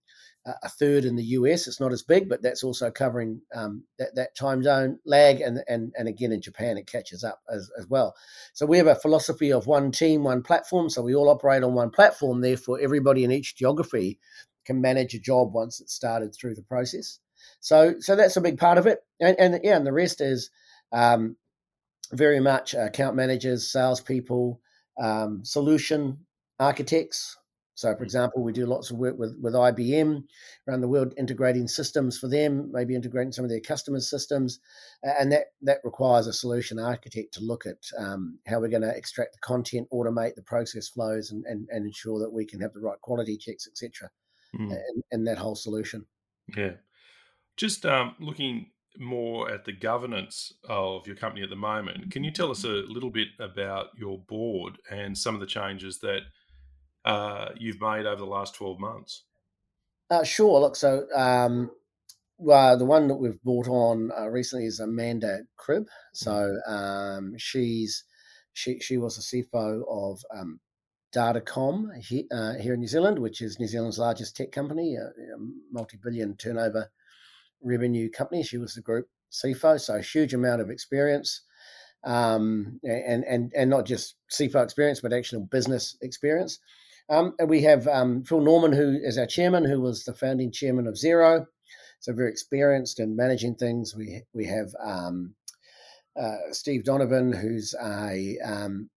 a 0.47 0.69
third 0.69 1.05
in 1.05 1.17
the 1.17 1.25
US. 1.25 1.67
It's 1.67 1.81
not 1.81 1.93
as 1.93 2.03
big, 2.03 2.29
but 2.29 2.43
that's 2.43 2.63
also 2.63 2.91
covering 2.91 3.41
um, 3.55 3.85
that, 3.99 4.15
that 4.15 4.37
time 4.37 4.63
zone 4.63 4.99
lag, 5.07 5.41
and 5.41 5.61
and 5.69 5.93
and 5.97 6.09
again 6.09 6.33
in 6.33 6.41
Japan 6.41 6.77
it 6.77 6.87
catches 6.87 7.25
up 7.25 7.41
as, 7.51 7.71
as 7.79 7.87
well. 7.89 8.15
So 8.53 8.67
we 8.67 8.79
have 8.79 8.87
a 8.87 8.95
philosophy 8.95 9.53
of 9.53 9.67
one 9.67 9.91
team, 9.91 10.25
one 10.25 10.43
platform. 10.43 10.91
So 10.91 11.03
we 11.03 11.15
all 11.15 11.31
operate 11.31 11.63
on 11.63 11.75
one 11.75 11.91
platform. 11.91 12.41
Therefore, 12.41 12.79
everybody 12.81 13.25
in 13.25 13.33
each 13.33 13.57
geography 13.57 14.19
can 14.65 14.81
manage 14.81 15.15
a 15.15 15.21
job 15.21 15.53
once 15.53 15.81
it's 15.81 15.95
started 15.95 16.35
through 16.35 16.55
the 16.55 16.63
process. 16.63 17.19
So, 17.61 17.95
so 18.01 18.17
that's 18.17 18.37
a 18.37 18.41
big 18.41 18.59
part 18.59 18.79
of 18.79 18.87
it, 18.87 19.01
and, 19.21 19.39
and 19.39 19.61
yeah, 19.63 19.77
and 19.77 19.87
the 19.87 19.93
rest 19.93 20.21
is 20.21 20.51
um, 20.93 21.37
very 22.13 22.41
much 22.41 22.75
account 22.75 23.17
managers, 23.17 23.71
salespeople, 23.71 24.61
um, 25.01 25.45
solution 25.45 26.27
architects. 26.59 27.37
So, 27.75 27.93
for 27.95 28.01
mm. 28.01 28.05
example, 28.05 28.43
we 28.43 28.53
do 28.53 28.67
lots 28.67 28.91
of 28.91 28.99
work 28.99 29.19
with, 29.19 29.37
with 29.41 29.55
IBM 29.55 30.23
around 30.69 30.81
the 30.81 30.89
world, 30.89 31.13
integrating 31.19 31.67
systems 31.67 32.19
for 32.19 32.29
them, 32.29 32.71
maybe 32.73 32.95
integrating 32.95 33.33
some 33.33 33.45
of 33.45 33.51
their 33.51 33.61
customers' 33.61 34.09
systems, 34.09 34.61
and 35.03 35.33
that 35.33 35.47
that 35.63 35.79
requires 35.85 36.27
a 36.27 36.33
solution 36.33 36.79
architect 36.79 37.35
to 37.35 37.41
look 37.41 37.67
at 37.67 37.79
um, 37.99 38.39
how 38.47 38.61
we're 38.61 38.69
going 38.69 38.83
to 38.83 38.97
extract 38.97 39.33
the 39.33 39.39
content, 39.41 39.89
automate 39.93 40.35
the 40.35 40.43
process 40.43 40.89
flows, 40.89 41.31
and, 41.31 41.45
and, 41.47 41.67
and 41.71 41.85
ensure 41.85 42.21
that 42.21 42.33
we 42.33 42.47
can 42.47 42.61
have 42.61 42.73
the 42.73 42.81
right 42.81 43.01
quality 43.01 43.37
checks, 43.37 43.67
etc. 43.67 44.09
Mm. 44.59 44.77
In 45.11 45.25
that 45.25 45.39
whole 45.39 45.57
solution. 45.57 46.07
Yeah. 46.57 46.73
Just 47.57 47.85
um, 47.87 48.15
looking 48.21 48.71
more 48.99 49.51
at 49.51 49.65
the 49.65 49.73
governance 49.73 50.53
of 50.69 51.07
your 51.07 51.17
company 51.17 51.43
at 51.43 51.51
the 51.51 51.57
moment, 51.57 52.13
can 52.13 52.23
you 52.23 52.31
tell 52.31 52.51
us 52.51 52.65
a 52.65 52.69
little 52.69 53.11
bit 53.11 53.29
about 53.41 53.87
your 53.97 54.19
board 54.19 54.79
and 54.91 55.17
some 55.19 55.35
of 55.35 55.41
the 55.41 55.47
changes 55.47 55.99
that 55.99 56.21
uh, 57.05 57.49
you've 57.59 57.81
made 57.81 58.07
over 58.07 58.17
the 58.17 58.27
last 58.27 58.55
12 58.55 58.79
months? 58.79 59.25
Uh, 60.11 60.25
sure. 60.25 60.61
Look, 60.61 60.77
so 60.77 61.07
um, 61.15 61.71
well, 62.39 62.77
the 62.77 62.85
one 62.85 63.09
that 63.09 63.17
we've 63.17 63.43
brought 63.43 63.69
on 63.69 64.11
uh, 64.19 64.29
recently 64.29 64.67
is 64.67 64.81
Amanda 64.81 65.41
Cribb. 65.57 65.87
So 66.13 66.59
um, 66.67 67.35
she's 67.39 68.05
she 68.53 68.79
she 68.81 68.99
was 68.99 69.19
a 69.19 69.21
CFO 69.21 69.83
of 69.89 70.21
um, 70.35 70.61
Datacom 71.15 71.97
he, 72.03 72.27
uh, 72.33 72.55
here 72.55 72.75
in 72.75 72.81
New 72.81 72.89
Zealand, 72.89 73.19
which 73.19 73.41
is 73.41 73.59
New 73.59 73.69
Zealand's 73.69 73.99
largest 73.99 74.37
tech 74.37 74.53
company, 74.53 74.97
a, 74.97 75.07
a 75.07 75.39
multi-billion 75.71 76.37
turnover 76.37 76.91
revenue 77.63 78.11
company. 78.11 78.43
She 78.43 78.59
was 78.59 78.75
the 78.75 78.83
group 78.83 79.09
CFO, 79.33 79.81
so 79.81 79.97
a 79.97 80.03
huge 80.03 80.35
amount 80.35 80.61
of 80.61 80.71
experience, 80.71 81.43
um, 82.05 82.81
and 82.83 83.25
and 83.25 83.53
and 83.57 83.71
not 83.71 83.87
just 83.87 84.17
CFO 84.33 84.63
experience, 84.63 85.01
but 85.01 85.13
actual 85.13 85.41
business 85.41 85.97
experience. 86.03 86.59
Um, 87.11 87.35
and 87.39 87.49
we 87.49 87.63
have 87.63 87.87
um, 87.87 88.25
Phil 88.25 88.41
Norman, 88.41 88.73
who 88.73 88.99
is 89.03 89.19
our 89.19 89.27
chairman, 89.27 89.65
who 89.65 89.81
was 89.81 90.05
the 90.05 90.15
founding 90.15 90.51
chairman 90.51 90.87
of 90.87 90.95
Xero, 90.95 91.47
so 92.01 92.13
very 92.13 92.31
experienced 92.31 92.99
in 92.99 93.17
managing 93.17 93.57
things. 93.57 93.95
We 93.95 94.23
we 94.33 94.47
have 94.47 94.69
um, 94.83 95.35
uh, 96.19 96.53
Steve 96.53 96.85
Donovan, 96.85 97.33
who's 97.33 97.75
a 97.75 98.39
um, 98.45 98.91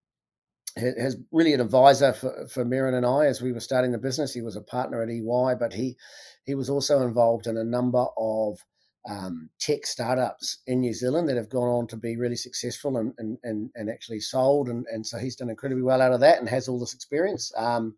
has 0.77 1.17
really 1.31 1.53
an 1.53 1.61
advisor 1.61 2.13
for, 2.13 2.47
for 2.47 2.63
Merryn 2.63 2.95
and 2.95 3.05
I 3.05 3.25
as 3.25 3.41
we 3.41 3.51
were 3.51 3.59
starting 3.59 3.91
the 3.91 3.97
business. 3.97 4.33
He 4.33 4.41
was 4.41 4.55
a 4.55 4.61
partner 4.61 5.01
at 5.01 5.09
EY, 5.09 5.55
but 5.59 5.73
he 5.73 5.97
he 6.45 6.55
was 6.55 6.69
also 6.69 7.01
involved 7.01 7.47
in 7.47 7.57
a 7.57 7.63
number 7.63 8.05
of 8.17 8.59
um, 9.07 9.49
tech 9.59 9.85
startups 9.85 10.59
in 10.67 10.81
New 10.81 10.93
Zealand 10.93 11.29
that 11.29 11.37
have 11.37 11.49
gone 11.49 11.69
on 11.69 11.87
to 11.87 11.97
be 11.97 12.17
really 12.17 12.35
successful 12.35 12.97
and 12.97 13.13
and, 13.17 13.37
and, 13.43 13.69
and 13.75 13.89
actually 13.89 14.19
sold. 14.19 14.67
And, 14.67 14.85
and 14.91 15.05
so 15.05 15.17
he's 15.17 15.35
done 15.35 15.49
incredibly 15.49 15.83
well 15.83 16.01
out 16.01 16.13
of 16.13 16.19
that 16.19 16.39
and 16.39 16.49
has 16.49 16.67
all 16.67 16.79
this 16.79 16.93
experience. 16.93 17.51
Um, 17.55 17.95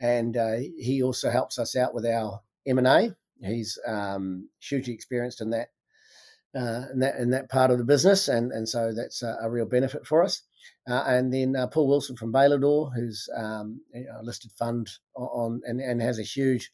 and 0.00 0.36
uh, 0.36 0.56
he 0.78 1.02
also 1.02 1.30
helps 1.30 1.58
us 1.58 1.76
out 1.76 1.94
with 1.94 2.06
our 2.06 2.40
M 2.66 2.78
and 2.78 2.86
A. 2.86 3.14
He's 3.40 3.78
um, 3.86 4.48
hugely 4.60 4.94
experienced 4.94 5.40
in 5.40 5.50
that 5.50 5.68
uh, 6.56 6.82
in 6.92 7.00
that 7.00 7.16
in 7.16 7.30
that 7.30 7.50
part 7.50 7.70
of 7.70 7.78
the 7.78 7.84
business, 7.84 8.28
and 8.28 8.52
and 8.52 8.68
so 8.68 8.92
that's 8.92 9.22
a, 9.22 9.36
a 9.42 9.50
real 9.50 9.66
benefit 9.66 10.06
for 10.06 10.22
us. 10.22 10.42
Uh, 10.88 11.02
and 11.06 11.32
then 11.32 11.56
uh, 11.56 11.66
Paul 11.66 11.88
Wilson 11.88 12.16
from 12.16 12.32
Bailador, 12.32 12.94
who's 12.94 13.28
um, 13.36 13.80
a 13.94 14.22
listed 14.22 14.50
fund 14.52 14.88
on, 15.14 15.60
and, 15.64 15.80
and 15.80 16.00
has 16.00 16.18
a 16.18 16.22
huge 16.22 16.70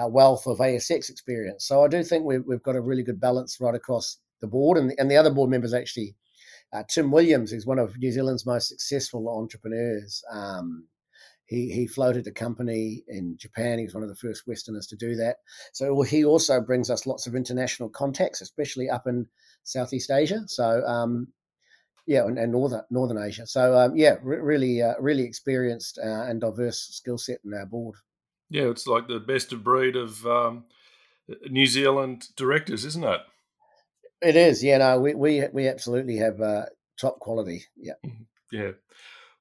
uh, 0.00 0.08
wealth 0.08 0.46
of 0.46 0.58
ASX 0.58 1.10
experience. 1.10 1.66
So 1.66 1.84
I 1.84 1.88
do 1.88 2.02
think 2.02 2.24
we've, 2.24 2.44
we've 2.46 2.62
got 2.62 2.76
a 2.76 2.80
really 2.80 3.02
good 3.02 3.20
balance 3.20 3.58
right 3.60 3.74
across 3.74 4.18
the 4.40 4.46
board. 4.46 4.78
And, 4.78 4.92
and 4.98 5.10
the 5.10 5.16
other 5.16 5.30
board 5.30 5.50
members 5.50 5.74
actually, 5.74 6.16
uh, 6.72 6.84
Tim 6.88 7.10
Williams, 7.10 7.50
who's 7.50 7.66
one 7.66 7.78
of 7.78 7.96
New 7.98 8.12
Zealand's 8.12 8.46
most 8.46 8.68
successful 8.68 9.28
entrepreneurs. 9.28 10.22
Um, 10.32 10.86
he, 11.46 11.72
he 11.72 11.88
floated 11.88 12.26
a 12.28 12.32
company 12.32 13.02
in 13.08 13.36
Japan. 13.36 13.78
He 13.78 13.84
was 13.84 13.94
one 13.94 14.04
of 14.04 14.08
the 14.08 14.14
first 14.14 14.44
Westerners 14.46 14.86
to 14.86 14.96
do 14.96 15.16
that. 15.16 15.38
So 15.72 16.02
he 16.02 16.24
also 16.24 16.60
brings 16.60 16.90
us 16.90 17.06
lots 17.06 17.26
of 17.26 17.34
international 17.34 17.88
contacts, 17.88 18.40
especially 18.40 18.88
up 18.88 19.08
in 19.08 19.26
Southeast 19.64 20.12
Asia. 20.12 20.42
So 20.46 20.84
um, 20.86 21.26
yeah, 22.06 22.24
and, 22.24 22.38
and 22.38 22.52
northern 22.52 22.82
Northern 22.90 23.18
Asia. 23.18 23.46
So 23.46 23.76
um, 23.76 23.96
yeah, 23.96 24.16
re- 24.22 24.38
really, 24.38 24.80
uh, 24.80 24.94
really 25.00 25.24
experienced 25.24 25.98
uh, 25.98 26.22
and 26.22 26.40
diverse 26.40 26.88
skill 26.92 27.18
set 27.18 27.40
in 27.44 27.52
our 27.52 27.66
board. 27.66 27.96
Yeah, 28.50 28.64
it's 28.64 28.86
like 28.86 29.06
the 29.06 29.20
best 29.20 29.52
of 29.52 29.64
breed 29.64 29.96
of 29.96 30.26
um, 30.26 30.64
New 31.48 31.66
Zealand 31.66 32.28
directors, 32.36 32.84
isn't 32.84 33.04
it? 33.04 33.20
It 34.20 34.36
is. 34.36 34.62
Yeah, 34.62 34.78
no, 34.78 35.00
we 35.00 35.14
we 35.14 35.44
we 35.52 35.68
absolutely 35.68 36.16
have 36.18 36.40
uh, 36.40 36.66
top 37.00 37.20
quality. 37.20 37.64
Yeah. 37.76 37.94
Mm-hmm. 38.04 38.22
Yeah. 38.52 38.72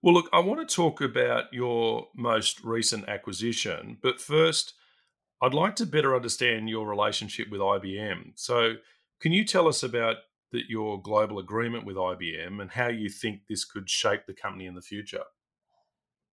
Well, 0.01 0.13
look, 0.13 0.29
I 0.31 0.39
want 0.39 0.65
to 0.65 0.75
talk 0.75 1.01
about 1.01 1.51
your 1.51 2.07
most 2.15 2.63
recent 2.63 3.09
acquisition, 3.09 3.97
but 4.01 4.21
first, 4.21 4.73
I'd 5.41 5.53
like 5.53 5.75
to 5.77 5.85
better 5.85 6.15
understand 6.15 6.69
your 6.69 6.87
relationship 6.87 7.49
with 7.49 7.59
IBM. 7.59 8.31
So, 8.35 8.75
can 9.19 9.33
you 9.33 9.43
tell 9.43 9.67
us 9.67 9.83
about 9.83 10.17
that 10.51 10.69
your 10.69 11.01
global 11.01 11.39
agreement 11.39 11.85
with 11.85 11.97
IBM 11.97 12.61
and 12.61 12.71
how 12.71 12.87
you 12.87 13.09
think 13.09 13.41
this 13.47 13.65
could 13.65 13.89
shape 13.89 14.21
the 14.25 14.33
company 14.33 14.67
in 14.67 14.75
the 14.75 14.81
future? 14.81 15.23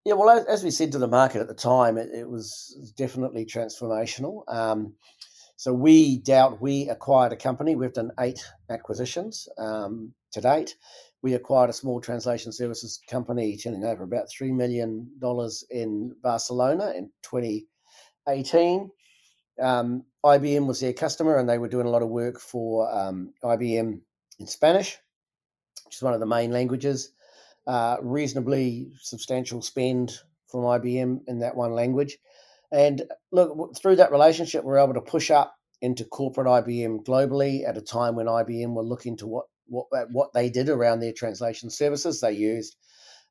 Yeah, 0.07 0.15
well, 0.15 0.47
as 0.49 0.63
we 0.63 0.71
said 0.71 0.93
to 0.93 0.99
the 0.99 1.09
market 1.09 1.41
at 1.41 1.49
the 1.49 1.55
time, 1.55 1.99
it, 1.99 2.11
it 2.15 2.31
was 2.31 2.93
definitely 2.97 3.45
transformational. 3.45 4.45
Um, 4.47 4.95
so 5.57 5.73
we 5.73 6.19
doubt 6.19 6.63
we 6.63 6.89
acquired 6.89 7.33
a 7.33 7.37
company. 7.37 7.75
We've 7.75 7.93
done 7.93 8.13
eight 8.21 8.39
acquisitions 8.71 9.49
um, 9.59 10.13
to 10.31 10.41
date. 10.41 10.77
We 11.23 11.35
acquired 11.35 11.71
a 11.71 11.73
small 11.73 12.01
translation 12.01 12.53
services 12.53 13.01
company 13.11 13.57
turning 13.57 13.83
over 13.83 14.05
about 14.05 14.29
$3 14.29 14.55
million 14.55 15.11
in 15.71 16.15
Barcelona 16.23 16.93
in 16.97 17.11
2018. 17.25 18.89
Um, 19.61 20.05
IBM 20.25 20.69
was 20.69 20.79
their 20.79 20.93
customer 20.93 21.37
and 21.37 21.49
they 21.49 21.59
were 21.59 21.67
doing 21.67 21.87
a 21.87 21.91
lot 21.91 22.03
of 22.03 22.11
work 22.11 22.39
for 22.39 22.89
um, 22.97 23.35
IBM 23.43 24.01
in 24.39 24.47
Spanish, 24.47 24.99
which 25.85 25.97
is 25.97 26.03
one 26.03 26.15
of 26.15 26.21
the 26.21 26.27
main 26.27 26.53
languages 26.53 27.11
uh, 27.67 27.97
reasonably 28.01 28.93
substantial 29.01 29.63
spend 29.63 30.19
from 30.49 30.61
IBM 30.61 31.21
in 31.27 31.41
that 31.41 31.57
one 31.57 31.73
language. 31.73 32.19
And 32.73 33.03
look, 33.33 33.77
through 33.77 33.97
that 33.97 34.13
relationship, 34.13 34.65
we're 34.65 34.79
able 34.79 34.95
to 34.95 35.01
push 35.01 35.31
up 35.31 35.55
into 35.83 36.05
corporate 36.05 36.47
IBM 36.47 37.05
globally 37.05 37.69
at 37.69 37.77
a 37.77 37.83
time 37.83 38.17
when 38.17 38.27
IBM 38.27 38.75
were 38.75 38.83
looking 38.83 39.17
to 39.19 39.27
what 39.27 39.47
what 39.67 39.87
what 40.11 40.33
they 40.33 40.49
did 40.49 40.69
around 40.69 41.01
their 41.01 41.13
translation 41.13 41.71
services. 41.71 42.21
They 42.21 42.33
used 42.33 42.77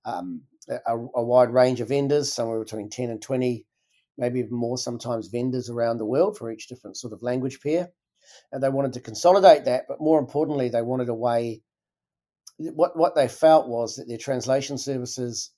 um, 0.05 0.41
a, 0.69 0.95
a, 0.95 1.23
wide 1.23 1.51
range 1.51 1.81
of 1.81 1.89
vendors, 1.89 2.31
somewhere 2.31 2.59
between 2.59 2.89
ten 2.89 3.09
and 3.09 3.21
twenty, 3.21 3.65
maybe 4.17 4.39
even 4.39 4.55
more 4.55 4.77
sometimes 4.77 5.27
vendors 5.27 5.69
around 5.69 5.97
the 5.97 6.05
world 6.05 6.37
for 6.37 6.51
each 6.51 6.67
different 6.67 6.97
sort 6.97 7.13
of 7.13 7.23
language 7.23 7.59
pair. 7.61 7.89
And 8.51 8.61
they 8.61 8.69
wanted 8.69 8.93
to 8.93 9.01
consolidate 9.01 9.65
that, 9.65 9.85
but 9.87 10.01
more 10.01 10.19
importantly, 10.19 10.69
they 10.69 10.81
wanted 10.81 11.09
a 11.09 11.13
way 11.13 11.61
what 12.57 12.97
what 12.97 13.15
they 13.15 13.27
felt 13.27 13.67
was 13.67 13.95
that 13.95 14.07
their 14.07 14.17
translation 14.17 14.77
services 14.77 15.51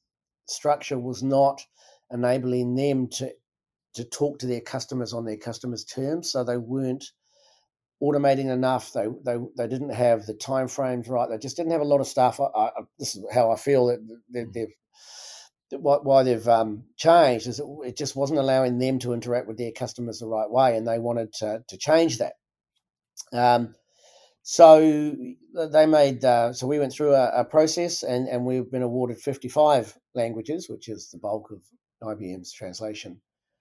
structure 0.47 0.97
was 0.97 1.21
not 1.21 1.61
enabling 2.11 2.75
them 2.75 3.07
to 3.09 3.31
to 3.93 4.03
talk 4.03 4.39
to 4.39 4.47
their 4.47 4.61
customers 4.61 5.13
on 5.13 5.25
their 5.25 5.37
customers' 5.37 5.83
terms, 5.83 6.31
so 6.31 6.43
they 6.43 6.57
weren't 6.57 7.05
automating 8.01 8.51
enough. 8.51 8.93
They 8.93 9.07
they 9.25 9.37
they 9.57 9.67
didn't 9.67 9.93
have 9.93 10.25
the 10.25 10.33
time 10.33 10.67
frames 10.67 11.07
right. 11.07 11.29
They 11.29 11.37
just 11.37 11.57
didn't 11.57 11.71
have 11.71 11.81
a 11.81 11.85
lot 11.85 12.01
of 12.01 12.07
stuff. 12.07 12.39
I, 12.39 12.45
I, 12.55 12.71
this 12.99 13.15
is 13.15 13.25
how 13.33 13.51
I 13.51 13.57
feel 13.57 13.87
that 13.87 13.99
mm. 14.33 14.53
they've 14.53 14.73
why 15.69 16.23
they've 16.23 16.47
um, 16.47 16.83
changed 16.95 17.47
is 17.47 17.59
it, 17.59 17.65
it, 17.83 17.97
just 17.97 18.15
wasn't 18.15 18.39
allowing 18.39 18.77
them 18.77 18.99
to 18.99 19.11
interact 19.11 19.49
with 19.49 19.57
their 19.57 19.73
customers 19.73 20.19
the 20.19 20.27
right 20.27 20.49
way, 20.49 20.77
and 20.77 20.87
they 20.87 20.99
wanted 20.99 21.33
to 21.33 21.63
to 21.67 21.77
change 21.77 22.19
that. 22.19 22.33
Um, 23.33 23.75
so 24.49 25.13
they 25.53 25.85
made 25.85 26.23
uh, 26.23 26.53
so 26.53 26.67
we 26.67 26.79
went 26.79 26.93
through 26.93 27.13
a, 27.13 27.41
a, 27.41 27.43
process, 27.43 28.01
and 28.01 28.29
and 28.29 28.45
we've 28.45 28.71
been 28.71 28.81
awarded 28.81 29.17
fifty 29.19 29.49
five 29.49 29.93
languages, 30.15 30.69
which 30.69 30.87
is 30.87 31.09
the 31.09 31.17
bulk 31.17 31.51
of 31.51 31.61
IBM's 32.01 32.53
translation 32.53 33.19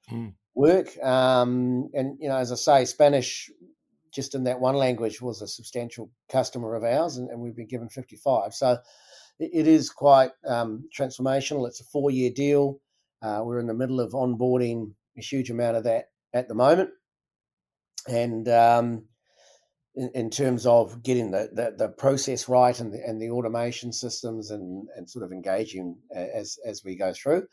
mm. 0.09 0.33
work. 0.55 0.97
Um, 1.03 1.91
and 1.93 2.17
you 2.21 2.29
know, 2.29 2.37
as 2.37 2.53
I 2.53 2.55
say, 2.55 2.85
Spanish 2.85 3.51
just 4.15 4.37
in 4.37 4.45
that 4.45 4.61
one 4.61 4.77
language 4.77 5.21
was 5.21 5.43
a 5.43 5.49
substantial 5.49 6.09
customer 6.31 6.77
of 6.77 6.85
ours, 6.85 7.17
and, 7.17 7.31
and 7.31 7.41
we've 7.41 7.57
been 7.57 7.67
given 7.67 7.89
55. 7.89 8.55
So 8.55 8.79
it, 9.41 9.51
it 9.53 9.67
is 9.67 9.91
quite 9.91 10.31
um, 10.47 10.89
transformational. 10.97 11.67
It's 11.67 11.81
a 11.81 11.85
four 11.85 12.13
year 12.13 12.31
deal. 12.31 12.79
Uh, 13.23 13.41
we're 13.43 13.59
in 13.59 13.67
the 13.67 13.75
middle 13.75 13.99
of 13.99 14.13
onboarding 14.13 14.93
a 15.19 15.21
huge 15.21 15.51
amount 15.51 15.79
of 15.79 15.83
that 15.83 16.11
at 16.33 16.47
the 16.47 16.55
moment. 16.55 16.91
And 18.07 18.49
um, 18.49 19.07
in, 19.97 20.11
in, 20.15 20.31
terms 20.31 20.67
of 20.67 21.03
getting 21.03 21.31
the, 21.31 21.49
the, 21.53 21.75
the, 21.77 21.89
process 21.89 22.49
right 22.49 22.79
and 22.79 22.93
the, 22.93 23.03
and 23.05 23.21
the 23.21 23.31
automation 23.31 23.93
systems 23.93 24.51
and, 24.51 24.89
and 24.97 25.09
sort 25.09 25.25
of 25.25 25.33
engaging 25.33 25.97
as, 26.15 26.59
as 26.65 26.85
we 26.85 26.97
go 26.97 27.13
through. 27.13 27.47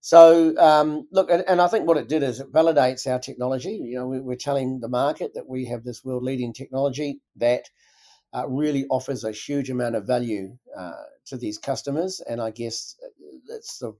So 0.00 0.56
um, 0.56 1.06
look, 1.12 1.30
and, 1.30 1.44
and, 1.46 1.60
I 1.60 1.68
think 1.68 1.86
what 1.86 1.98
it 1.98 2.08
did 2.08 2.22
is 2.22 2.40
it 2.40 2.52
validates 2.52 3.06
our 3.06 3.18
technology. 3.18 3.72
You 3.72 3.96
know, 3.96 4.06
we, 4.06 4.32
are 4.34 4.38
telling 4.38 4.80
the 4.80 4.88
market 4.88 5.34
that 5.34 5.46
we 5.46 5.66
have 5.66 5.84
this 5.84 6.02
world-leading 6.02 6.54
technology 6.54 7.20
that 7.36 7.64
uh, 8.32 8.48
really 8.48 8.86
offers 8.86 9.24
a 9.24 9.32
huge 9.32 9.68
amount 9.68 9.96
of 9.96 10.06
value 10.06 10.56
uh, 10.76 10.92
to 11.26 11.36
these 11.36 11.58
customers, 11.58 12.22
and 12.26 12.40
I 12.40 12.50
guess 12.50 12.96
uh, 13.04 13.08
that's 13.46 13.78
the 13.78 13.92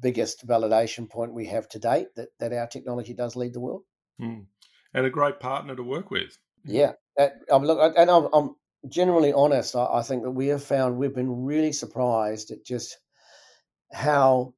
biggest 0.00 0.46
validation 0.46 1.08
point 1.08 1.34
we 1.34 1.46
have 1.46 1.68
to 1.70 1.78
date 1.78 2.08
that 2.16 2.28
that 2.38 2.52
our 2.52 2.66
technology 2.66 3.12
does 3.12 3.36
lead 3.36 3.52
the 3.52 3.60
world. 3.60 3.82
Mm. 4.20 4.46
And 4.94 5.06
a 5.06 5.10
great 5.10 5.40
partner 5.40 5.76
to 5.76 5.82
work 5.82 6.10
with. 6.10 6.38
Yeah, 6.64 6.92
that, 7.16 7.34
um, 7.50 7.64
look, 7.64 7.94
and 7.96 8.10
I'm, 8.10 8.28
I'm 8.32 8.56
generally 8.88 9.32
honest. 9.32 9.74
I, 9.76 9.86
I 9.86 10.02
think 10.02 10.22
that 10.22 10.30
we 10.30 10.48
have 10.48 10.62
found 10.62 10.96
we've 10.96 11.14
been 11.14 11.44
really 11.44 11.72
surprised 11.72 12.50
at 12.50 12.64
just 12.64 12.98
how 13.92 14.54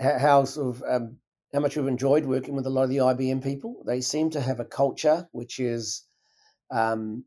how 0.00 0.44
sort 0.44 0.76
of 0.76 0.82
um, 0.86 1.16
how 1.52 1.60
much 1.60 1.76
we've 1.76 1.86
enjoyed 1.86 2.24
working 2.24 2.54
with 2.54 2.66
a 2.66 2.70
lot 2.70 2.84
of 2.84 2.90
the 2.90 2.98
IBM 2.98 3.42
people. 3.42 3.82
They 3.86 4.00
seem 4.00 4.30
to 4.30 4.40
have 4.40 4.60
a 4.60 4.64
culture 4.64 5.28
which 5.32 5.60
is 5.60 6.04
um, 6.70 7.24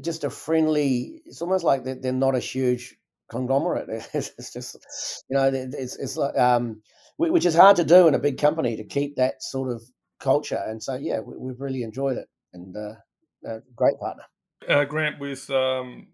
just 0.00 0.24
a 0.24 0.30
friendly. 0.30 1.22
It's 1.26 1.42
almost 1.42 1.64
like 1.64 1.84
they're, 1.84 2.00
they're 2.00 2.12
not 2.12 2.34
a 2.34 2.40
huge 2.40 2.96
conglomerate. 3.30 3.88
It's 4.14 4.52
just 4.52 4.76
you 5.28 5.36
know 5.36 5.50
it's 5.52 5.96
it's 5.96 6.16
like 6.16 6.36
um, 6.38 6.82
which 7.16 7.46
is 7.46 7.54
hard 7.54 7.76
to 7.76 7.84
do 7.84 8.06
in 8.08 8.14
a 8.14 8.18
big 8.18 8.38
company 8.38 8.76
to 8.76 8.84
keep 8.84 9.16
that 9.16 9.42
sort 9.42 9.70
of 9.70 9.82
culture. 10.20 10.62
And 10.66 10.82
so 10.82 10.94
yeah, 10.94 11.20
we, 11.20 11.50
have 11.52 11.60
really 11.60 11.82
enjoyed 11.82 12.16
it 12.16 12.28
and 12.52 12.76
uh, 12.76 12.94
a 13.44 13.58
great 13.74 13.98
partner. 13.98 14.24
Uh, 14.68 14.84
Grant, 14.84 15.18
with 15.18 15.50
um, 15.50 16.08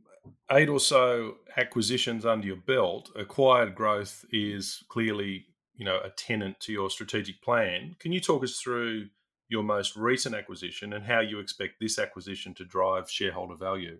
eight 0.51 0.69
or 0.69 0.81
so 0.81 1.37
acquisitions 1.57 2.25
under 2.27 2.47
your 2.47 2.57
belt, 2.57 3.11
acquired 3.17 3.75
growth 3.75 4.25
is 4.31 4.85
clearly 4.89 5.47
you 5.77 5.85
know 5.85 5.99
a 6.05 6.11
tenant 6.11 6.61
to 6.61 6.73
your 6.73 6.91
strategic 6.91 7.43
plan. 7.43 7.97
Can 7.99 8.13
you 8.13 8.21
talk 8.21 8.43
us 8.43 8.59
through 8.59 9.09
your 9.49 9.63
most 9.63 9.97
recent 9.97 10.35
acquisition 10.35 10.93
and 10.93 11.05
how 11.05 11.21
you 11.21 11.39
expect 11.39 11.75
this 11.81 11.99
acquisition 11.99 12.55
to 12.55 12.65
drive 12.65 13.11
shareholder 13.11 13.57
value? 13.57 13.99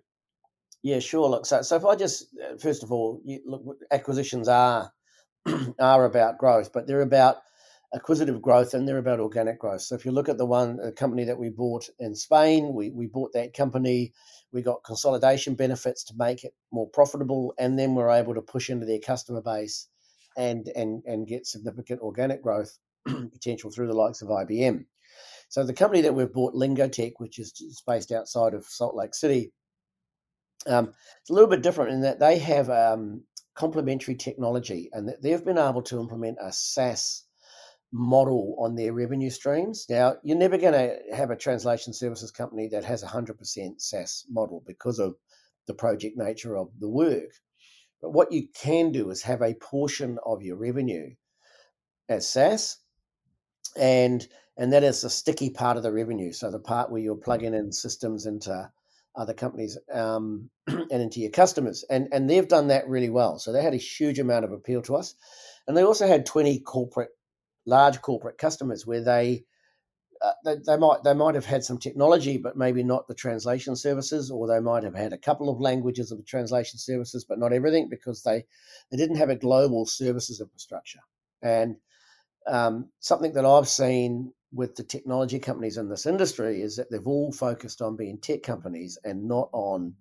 Yeah, 0.81 0.99
sure. 0.99 1.27
Look, 1.29 1.45
so, 1.45 1.61
so 1.61 1.75
if 1.75 1.85
I 1.85 1.95
just 1.95 2.27
uh, 2.43 2.57
first 2.57 2.83
of 2.83 2.91
all, 2.91 3.21
you, 3.23 3.41
look, 3.45 3.77
acquisitions 3.91 4.47
are 4.47 4.91
are 5.79 6.05
about 6.05 6.37
growth, 6.37 6.71
but 6.73 6.87
they're 6.87 7.01
about 7.01 7.37
acquisitive 7.95 8.41
growth 8.41 8.73
and 8.73 8.87
they're 8.87 8.97
about 8.97 9.21
organic 9.21 9.57
growth. 9.57 9.81
So 9.81 9.95
if 9.95 10.05
you 10.05 10.11
look 10.11 10.27
at 10.27 10.37
the 10.37 10.45
one 10.45 10.79
a 10.83 10.91
company 10.91 11.23
that 11.23 11.39
we 11.39 11.49
bought 11.49 11.89
in 11.97 12.13
Spain, 12.13 12.73
we, 12.73 12.89
we 12.91 13.07
bought 13.07 13.31
that 13.33 13.53
company, 13.53 14.13
we 14.51 14.61
got 14.61 14.83
consolidation 14.83 15.55
benefits 15.55 16.03
to 16.05 16.13
make 16.17 16.43
it 16.43 16.53
more 16.71 16.89
profitable, 16.89 17.53
and 17.57 17.79
then 17.79 17.95
we're 17.95 18.09
able 18.09 18.35
to 18.35 18.41
push 18.41 18.69
into 18.69 18.85
their 18.85 18.99
customer 18.99 19.41
base 19.41 19.87
and 20.37 20.67
and 20.75 21.01
and 21.05 21.27
get 21.27 21.47
significant 21.47 22.01
organic 22.01 22.43
growth 22.43 22.77
potential 23.05 23.71
through 23.71 23.87
the 23.87 23.93
likes 23.93 24.21
of 24.21 24.27
IBM. 24.27 24.85
So 25.47 25.63
the 25.63 25.73
company 25.73 26.01
that 26.01 26.13
we've 26.13 26.31
bought, 26.31 26.53
Lingotek, 26.53 27.13
which 27.17 27.39
is 27.39 27.81
based 27.87 28.11
outside 28.11 28.53
of 28.53 28.65
Salt 28.65 28.95
Lake 28.95 29.15
City, 29.15 29.53
um, 30.67 30.91
it's 31.21 31.29
a 31.29 31.33
little 31.33 31.49
bit 31.49 31.61
different 31.61 31.93
in 31.93 32.01
that 32.01 32.19
they 32.19 32.39
have 32.39 32.69
um, 32.69 33.23
complementary 33.53 34.15
technology 34.15 34.89
and 34.91 35.07
that 35.07 35.21
they've 35.21 35.45
been 35.45 35.57
able 35.57 35.83
to 35.83 35.99
implement 35.99 36.37
a 36.41 36.51
SaaS 36.51 37.24
model 37.91 38.55
on 38.59 38.75
their 38.75 38.93
revenue 38.93 39.29
streams. 39.29 39.85
Now, 39.89 40.15
you're 40.23 40.37
never 40.37 40.57
going 40.57 40.73
to 40.73 41.15
have 41.15 41.31
a 41.31 41.35
translation 41.35 41.93
services 41.93 42.31
company 42.31 42.67
that 42.69 42.83
has 42.83 43.03
a 43.03 43.07
100% 43.07 43.81
SaaS 43.81 44.25
model 44.29 44.63
because 44.65 44.99
of 44.99 45.15
the 45.67 45.73
project 45.73 46.17
nature 46.17 46.57
of 46.57 46.69
the 46.79 46.89
work. 46.89 47.31
But 48.01 48.11
what 48.11 48.31
you 48.31 48.47
can 48.53 48.91
do 48.91 49.09
is 49.09 49.23
have 49.23 49.41
a 49.41 49.55
portion 49.55 50.19
of 50.25 50.43
your 50.43 50.57
revenue 50.57 51.15
as 52.09 52.29
SaaS, 52.29 52.77
and 53.77 54.27
and 54.57 54.71
that 54.73 54.83
is 54.83 55.01
the 55.01 55.09
sticky 55.09 55.49
part 55.49 55.77
of 55.77 55.83
the 55.83 55.91
revenue. 55.91 56.31
So 56.31 56.51
the 56.51 56.59
part 56.59 56.91
where 56.91 57.01
you're 57.01 57.15
plugging 57.15 57.53
in 57.53 57.71
systems 57.71 58.25
into 58.25 58.71
other 59.15 59.33
companies 59.33 59.77
um, 59.91 60.49
and 60.67 60.91
into 60.91 61.19
your 61.19 61.31
customers, 61.31 61.83
and 61.89 62.09
and 62.11 62.29
they've 62.29 62.47
done 62.47 62.67
that 62.67 62.87
really 62.87 63.09
well. 63.09 63.39
So 63.39 63.51
they 63.51 63.63
had 63.63 63.73
a 63.73 63.77
huge 63.77 64.19
amount 64.19 64.45
of 64.45 64.51
appeal 64.51 64.81
to 64.83 64.95
us, 64.95 65.15
and 65.67 65.75
they 65.75 65.83
also 65.83 66.07
had 66.07 66.25
20 66.25 66.59
corporate, 66.59 67.09
large 67.65 68.01
corporate 68.01 68.37
customers 68.37 68.85
where 68.85 69.03
they 69.03 69.43
uh, 70.21 70.31
they, 70.43 70.55
they, 70.65 70.77
might 70.77 71.03
they 71.03 71.13
might 71.13 71.35
have 71.35 71.45
had 71.45 71.63
some 71.63 71.77
technology, 71.77 72.37
but 72.37 72.57
maybe 72.57 72.83
not 72.83 73.07
the 73.07 73.13
translation 73.13 73.75
services, 73.75 74.31
or 74.31 74.47
they 74.47 74.59
might 74.59 74.83
have 74.83 74.95
had 74.95 75.13
a 75.13 75.17
couple 75.17 75.49
of 75.49 75.59
languages 75.59 76.11
of 76.11 76.17
the 76.17 76.23
translation 76.23 76.79
services, 76.79 77.25
but 77.27 77.37
not 77.37 77.53
everything 77.53 77.89
because 77.89 78.23
they 78.23 78.45
they 78.91 78.97
didn't 78.97 79.17
have 79.17 79.29
a 79.29 79.35
global 79.35 79.85
services 79.85 80.39
infrastructure. 80.39 81.01
And 81.41 81.75
um, 82.47 82.89
something 82.99 83.33
that 83.33 83.45
I've 83.45 83.67
seen 83.67 84.33
with 84.51 84.75
the 84.75 84.83
technology 84.83 85.39
companies 85.39 85.77
in 85.77 85.89
this 85.89 86.05
industry 86.05 86.61
is 86.61 86.77
that 86.77 86.89
they've 86.89 87.05
all 87.05 87.31
focused 87.31 87.81
on 87.81 87.97
being 87.97 88.19
tech 88.19 88.41
companies 88.41 88.97
and 89.03 89.27
not 89.27 89.49
on 89.51 89.95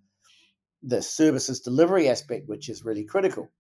the 0.83 1.03
services 1.03 1.61
delivery 1.61 2.09
aspect, 2.09 2.49
which 2.49 2.69
is 2.69 2.85
really 2.85 3.05
critical. 3.05 3.51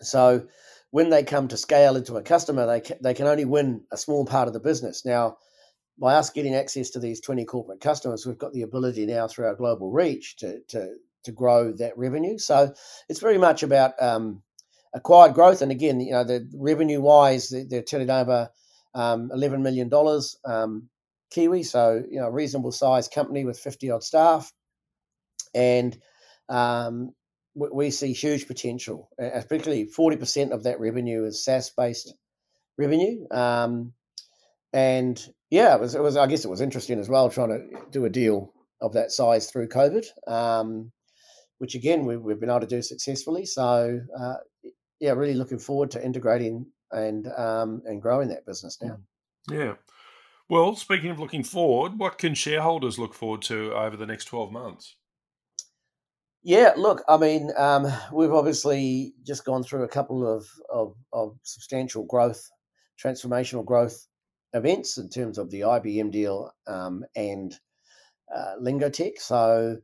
So 0.00 0.46
when 0.90 1.10
they 1.10 1.22
come 1.22 1.48
to 1.48 1.56
scale 1.56 1.96
into 1.96 2.16
a 2.16 2.22
customer, 2.22 2.66
they 2.66 2.80
ca- 2.80 2.98
they 3.02 3.14
can 3.14 3.26
only 3.26 3.44
win 3.44 3.84
a 3.92 3.96
small 3.96 4.24
part 4.24 4.48
of 4.48 4.54
the 4.54 4.60
business. 4.60 5.04
Now, 5.04 5.36
by 5.98 6.14
us 6.14 6.30
getting 6.30 6.54
access 6.54 6.90
to 6.90 7.00
these 7.00 7.20
20 7.20 7.44
corporate 7.44 7.80
customers, 7.80 8.24
we've 8.24 8.38
got 8.38 8.52
the 8.52 8.62
ability 8.62 9.06
now 9.06 9.26
through 9.26 9.46
our 9.46 9.54
global 9.54 9.90
reach 9.90 10.36
to, 10.36 10.60
to, 10.68 10.94
to 11.24 11.32
grow 11.32 11.72
that 11.72 11.98
revenue. 11.98 12.38
So 12.38 12.72
it's 13.08 13.20
very 13.20 13.38
much 13.38 13.62
about 13.62 14.00
um, 14.00 14.42
acquired 14.94 15.34
growth. 15.34 15.60
And 15.60 15.72
again, 15.72 16.00
you 16.00 16.12
know, 16.12 16.24
the 16.24 16.48
revenue 16.54 17.00
wise, 17.00 17.52
they're 17.68 17.82
turning 17.82 18.10
over 18.10 18.48
um, 18.94 19.30
$11 19.34 19.60
million 19.60 19.90
um, 20.44 20.88
Kiwi. 21.30 21.64
So, 21.64 22.02
you 22.08 22.20
know, 22.20 22.26
a 22.26 22.32
reasonable 22.32 22.72
size 22.72 23.08
company 23.08 23.44
with 23.44 23.58
50 23.58 23.90
odd 23.90 24.04
staff. 24.04 24.52
And 25.54 25.98
um, 26.48 27.12
we, 27.58 27.90
see 27.90 28.12
huge 28.12 28.46
potential, 28.46 29.10
particularly 29.18 29.86
40% 29.86 30.52
of 30.52 30.64
that 30.64 30.80
revenue 30.80 31.24
is 31.24 31.44
SaaS 31.44 31.70
based 31.76 32.14
revenue. 32.76 33.26
Um, 33.30 33.92
and 34.72 35.20
yeah, 35.50 35.74
it 35.74 35.80
was, 35.80 35.94
it 35.94 36.02
was. 36.02 36.16
I 36.16 36.26
guess 36.26 36.44
it 36.44 36.50
was 36.50 36.60
interesting 36.60 36.98
as 36.98 37.08
well 37.08 37.30
trying 37.30 37.48
to 37.48 37.80
do 37.90 38.04
a 38.04 38.10
deal 38.10 38.52
of 38.80 38.92
that 38.92 39.10
size 39.10 39.50
through 39.50 39.68
COVID, 39.68 40.04
um, 40.26 40.92
which 41.58 41.74
again 41.74 42.04
we, 42.04 42.14
have 42.14 42.40
been 42.40 42.50
able 42.50 42.60
to 42.60 42.66
do 42.66 42.82
successfully. 42.82 43.46
So 43.46 44.00
uh, 44.18 44.34
yeah, 45.00 45.12
really 45.12 45.34
looking 45.34 45.58
forward 45.58 45.92
to 45.92 46.04
integrating 46.04 46.66
and 46.92 47.26
um, 47.36 47.82
and 47.86 48.02
growing 48.02 48.28
that 48.28 48.46
business 48.46 48.78
now. 48.82 48.98
Yeah. 49.50 49.74
Well, 50.50 50.76
speaking 50.76 51.10
of 51.10 51.18
looking 51.18 51.44
forward, 51.44 51.98
what 51.98 52.18
can 52.18 52.34
shareholders 52.34 52.98
look 52.98 53.14
forward 53.14 53.42
to 53.42 53.72
over 53.72 53.96
the 53.96 54.06
next 54.06 54.26
twelve 54.26 54.52
months? 54.52 54.96
Yeah, 56.42 56.72
look, 56.76 57.02
I 57.08 57.16
mean, 57.16 57.50
um, 57.56 57.86
we've 58.12 58.32
obviously 58.32 59.14
just 59.26 59.44
gone 59.44 59.64
through 59.64 59.82
a 59.82 59.88
couple 59.88 60.26
of, 60.26 60.46
of, 60.72 60.94
of 61.12 61.36
substantial 61.42 62.04
growth, 62.04 62.48
transformational 63.02 63.64
growth 63.64 64.06
events 64.52 64.98
in 64.98 65.08
terms 65.08 65.38
of 65.38 65.50
the 65.50 65.60
IBM 65.60 66.10
deal 66.10 66.52
um, 66.66 67.04
and 67.16 67.58
uh, 68.34 68.54
Lingotek. 68.62 69.18
So 69.18 69.78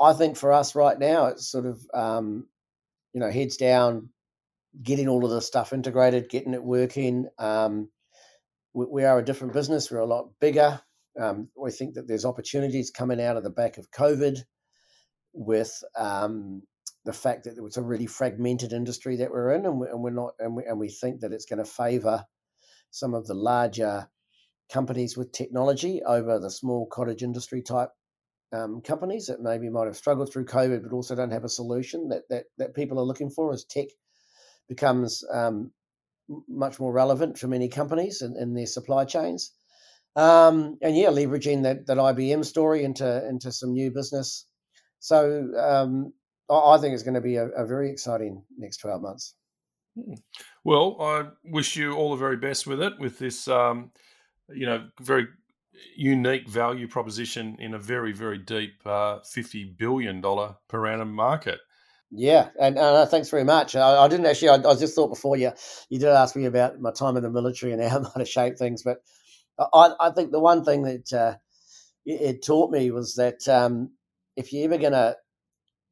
I 0.00 0.12
think 0.12 0.36
for 0.36 0.52
us 0.52 0.74
right 0.74 0.98
now, 0.98 1.26
it's 1.26 1.50
sort 1.50 1.66
of 1.66 1.80
um, 1.94 2.46
you 3.12 3.20
know 3.20 3.30
heads 3.30 3.56
down, 3.56 4.10
getting 4.82 5.08
all 5.08 5.24
of 5.24 5.30
the 5.30 5.40
stuff 5.40 5.72
integrated, 5.72 6.28
getting 6.28 6.54
it 6.54 6.62
working. 6.62 7.28
Um, 7.38 7.90
we, 8.72 8.86
we, 8.86 9.04
are 9.04 9.18
a 9.18 9.24
different 9.24 9.52
business. 9.52 9.90
We're 9.90 9.98
a 9.98 10.06
lot 10.06 10.30
bigger. 10.40 10.80
Um, 11.20 11.48
we 11.56 11.70
think 11.70 11.94
that 11.94 12.06
there's 12.06 12.24
opportunities 12.24 12.90
coming 12.90 13.20
out 13.20 13.36
of 13.36 13.42
the 13.42 13.50
back 13.50 13.78
of 13.78 13.90
COVID 13.90 14.38
with 15.32 15.82
um, 15.96 16.62
the 17.04 17.12
fact 17.12 17.44
that 17.44 17.54
it's 17.58 17.76
a 17.76 17.82
really 17.82 18.06
fragmented 18.06 18.72
industry 18.72 19.16
that 19.16 19.30
we're 19.30 19.52
in, 19.52 19.66
and, 19.66 19.78
we, 19.78 19.86
are 19.88 20.10
not, 20.10 20.34
and 20.38 20.56
we, 20.56 20.64
and 20.64 20.78
we 20.78 20.88
think 20.88 21.20
that 21.20 21.32
it's 21.32 21.46
going 21.46 21.62
to 21.62 21.70
favour 21.70 22.24
some 22.90 23.14
of 23.14 23.26
the 23.26 23.34
larger 23.34 24.08
companies 24.70 25.16
with 25.16 25.32
technology 25.32 26.02
over 26.06 26.38
the 26.38 26.50
small 26.50 26.86
cottage 26.86 27.22
industry 27.22 27.62
type 27.62 27.90
um, 28.52 28.80
companies 28.80 29.26
that 29.26 29.40
maybe 29.40 29.68
might 29.68 29.86
have 29.86 29.96
struggled 29.96 30.32
through 30.32 30.46
COVID, 30.46 30.82
but 30.82 30.92
also 30.92 31.14
don't 31.14 31.32
have 31.32 31.44
a 31.44 31.48
solution 31.48 32.08
that 32.08 32.22
that, 32.30 32.44
that 32.58 32.74
people 32.74 32.98
are 32.98 33.04
looking 33.04 33.30
for 33.30 33.52
as 33.52 33.64
tech 33.64 33.86
becomes 34.68 35.24
um, 35.32 35.70
much 36.48 36.80
more 36.80 36.92
relevant 36.92 37.38
for 37.38 37.48
many 37.48 37.68
companies 37.68 38.22
in, 38.22 38.36
in 38.36 38.54
their 38.54 38.66
supply 38.66 39.04
chains. 39.04 39.52
Um, 40.16 40.78
and 40.82 40.96
yeah, 40.96 41.08
leveraging 41.08 41.62
that, 41.62 41.86
that 41.86 41.96
IBM 41.96 42.44
story 42.44 42.82
into 42.82 43.28
into 43.28 43.52
some 43.52 43.72
new 43.72 43.90
business. 43.90 44.46
So 45.00 45.48
um, 45.58 46.12
I, 46.48 46.74
I 46.74 46.78
think 46.78 46.94
it's 46.94 47.02
going 47.02 47.14
to 47.14 47.20
be 47.20 47.36
a, 47.36 47.46
a 47.48 47.66
very 47.66 47.90
exciting 47.90 48.44
next 48.56 48.78
twelve 48.78 49.02
months. 49.02 49.34
Hmm. 49.96 50.14
Well, 50.62 50.96
I 51.00 51.24
wish 51.44 51.76
you 51.76 51.94
all 51.94 52.10
the 52.10 52.16
very 52.16 52.36
best 52.36 52.66
with 52.66 52.80
it, 52.80 52.92
with 52.98 53.18
this, 53.18 53.48
um, 53.48 53.90
you 54.48 54.66
know, 54.66 54.88
very 55.00 55.26
unique 55.96 56.48
value 56.48 56.86
proposition 56.86 57.56
in 57.58 57.74
a 57.74 57.78
very, 57.78 58.12
very 58.12 58.38
deep 58.38 58.74
uh, 58.84 59.18
$50 59.20 59.76
billion 59.76 60.22
per 60.68 60.86
annum 60.86 61.12
market. 61.12 61.60
Yeah, 62.10 62.48
and 62.60 62.76
uh, 62.76 63.06
thanks 63.06 63.30
very 63.30 63.44
much. 63.44 63.76
I, 63.76 64.04
I 64.04 64.08
didn't 64.08 64.26
actually. 64.26 64.48
I, 64.48 64.54
I, 64.56 64.74
just 64.74 64.96
thought 64.96 65.08
before 65.08 65.36
you 65.36 65.52
you 65.90 66.00
did 66.00 66.08
ask 66.08 66.34
me 66.34 66.44
about 66.46 66.80
my 66.80 66.90
time 66.90 67.16
in 67.16 67.22
the 67.22 67.30
military 67.30 67.72
and 67.72 67.80
how 67.80 67.96
it 67.98 68.02
might 68.02 68.18
have 68.18 68.28
shaped 68.28 68.58
things, 68.58 68.82
but 68.82 68.98
I, 69.72 69.92
I 70.00 70.10
think 70.10 70.32
the 70.32 70.40
one 70.40 70.64
thing 70.64 70.82
that 70.82 71.12
uh, 71.12 71.36
it, 72.04 72.20
it, 72.20 72.44
taught 72.44 72.72
me 72.72 72.90
was 72.90 73.14
that 73.14 73.46
um, 73.46 73.92
if 74.40 74.52
you're 74.52 74.64
ever 74.64 74.78
gonna, 74.78 75.16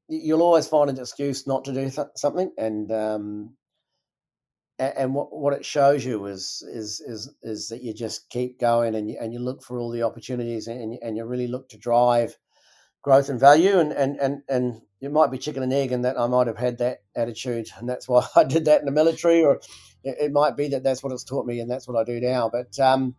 you'll 0.09 0.43
always 0.43 0.67
find 0.67 0.91
an 0.91 0.99
excuse 0.99 1.47
not 1.47 1.65
to 1.67 1.73
do 1.73 1.91
th- 1.91 2.09
something, 2.17 2.51
and 2.59 2.91
um, 2.91 3.57
and 4.79 5.15
what 5.15 5.37
what 5.37 5.53
it 5.53 5.65
shows 5.65 6.05
you 6.05 6.27
is 6.27 6.63
is 6.73 7.01
is 7.01 7.35
is 7.43 7.69
that 7.69 7.83
you 7.83 7.93
just 7.93 8.29
keep 8.31 8.61
going 8.61 8.95
and 8.95 9.11
you, 9.11 9.17
and 9.21 9.33
you 9.33 9.41
look 9.41 9.63
for 9.63 9.79
all 9.79 9.91
the 9.91 10.03
opportunities 10.03 10.67
and 10.69 10.99
and 11.03 11.17
you 11.17 11.25
really 11.25 11.49
look 11.49 11.69
to 11.69 11.79
drive 11.79 12.37
growth 13.03 13.29
and 13.29 13.41
value 13.41 13.79
and 13.79 13.93
and 13.93 14.17
and 14.19 14.43
and 14.49 14.81
it 15.01 15.13
might 15.13 15.31
be 15.31 15.39
chicken 15.39 15.63
and 15.63 15.73
egg 15.73 15.93
and 15.93 16.05
that 16.05 16.19
I 16.19 16.27
might 16.27 16.47
have 16.47 16.59
had 16.59 16.79
that 16.79 16.99
attitude 17.17 17.69
and 17.79 17.89
that's 17.89 18.09
why 18.09 18.27
I 18.37 18.45
did 18.45 18.67
that 18.67 18.81
in 18.81 18.87
the 18.87 18.93
military 18.93 19.43
or 19.43 19.61
it, 20.05 20.17
it 20.21 20.33
might 20.33 20.57
be 20.57 20.69
that 20.69 20.85
that's 20.85 21.03
what 21.03 21.13
it's 21.13 21.25
taught 21.25 21.47
me 21.47 21.61
and 21.61 21.71
that's 21.71 21.89
what 21.89 21.99
I 21.99 22.05
do 22.05 22.21
now 22.21 22.49
but 22.49 22.79
um, 22.79 23.17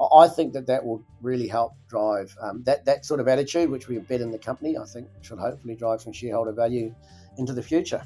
I 0.00 0.28
think 0.28 0.54
that 0.54 0.66
that 0.66 0.84
will 0.84 1.02
really 1.20 1.46
help 1.46 1.74
drive 1.88 2.34
um, 2.40 2.62
that 2.64 2.84
that 2.86 3.04
sort 3.04 3.20
of 3.20 3.28
attitude 3.28 3.70
which 3.70 3.86
we 3.86 3.98
embed 3.98 4.20
in 4.20 4.30
the 4.30 4.38
company 4.38 4.78
I 4.78 4.84
think 4.84 5.08
should 5.20 5.38
hopefully 5.38 5.74
drive 5.74 6.00
some 6.00 6.12
shareholder 6.12 6.52
value 6.52 6.94
into 7.36 7.52
the 7.52 7.62
future. 7.62 8.02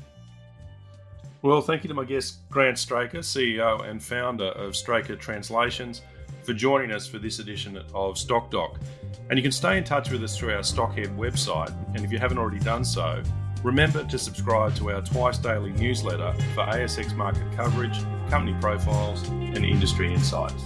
Well, 1.43 1.61
thank 1.61 1.85
you 1.85 1.89
to 1.89 1.95
my 1.95 2.05
guest 2.05 2.39
Grant 2.51 2.79
Straker, 2.79 3.19
CEO 3.19 3.87
and 3.87 4.03
founder 4.03 4.47
of 4.47 4.75
Straker 4.75 5.15
Translations 5.15 6.01
for 6.43 6.55
joining 6.55 6.91
us 6.91 7.07
for 7.07 7.19
this 7.19 7.39
edition 7.39 7.79
of 7.95 8.19
Stock 8.19 8.51
Doc. 8.51 8.81
And 9.29 9.39
you 9.39 9.43
can 9.43 9.53
stay 9.53 9.79
in 9.79 9.85
touch 9.85 10.11
with 10.11 10.23
us 10.25 10.37
through 10.37 10.55
our 10.55 10.61
Stockhead 10.61 11.15
website. 11.17 11.75
And 11.95 12.05
if 12.05 12.11
you 12.11 12.19
haven't 12.19 12.39
already 12.39 12.61
done 12.61 12.85
so, 12.85 13.23
remember 13.63 14.05
to 14.05 14.19
subscribe 14.19 14.75
to 14.77 14.91
our 14.91 15.03
twice 15.03 15.39
daily 15.39 15.73
newsletter 15.73 16.33
for 16.55 16.65
ASX 16.65 17.15
market 17.15 17.45
coverage, 17.57 17.99
company 18.31 18.57
profiles, 18.61 19.29
and 19.29 19.65
industry 19.65 20.13
insights. 20.13 20.65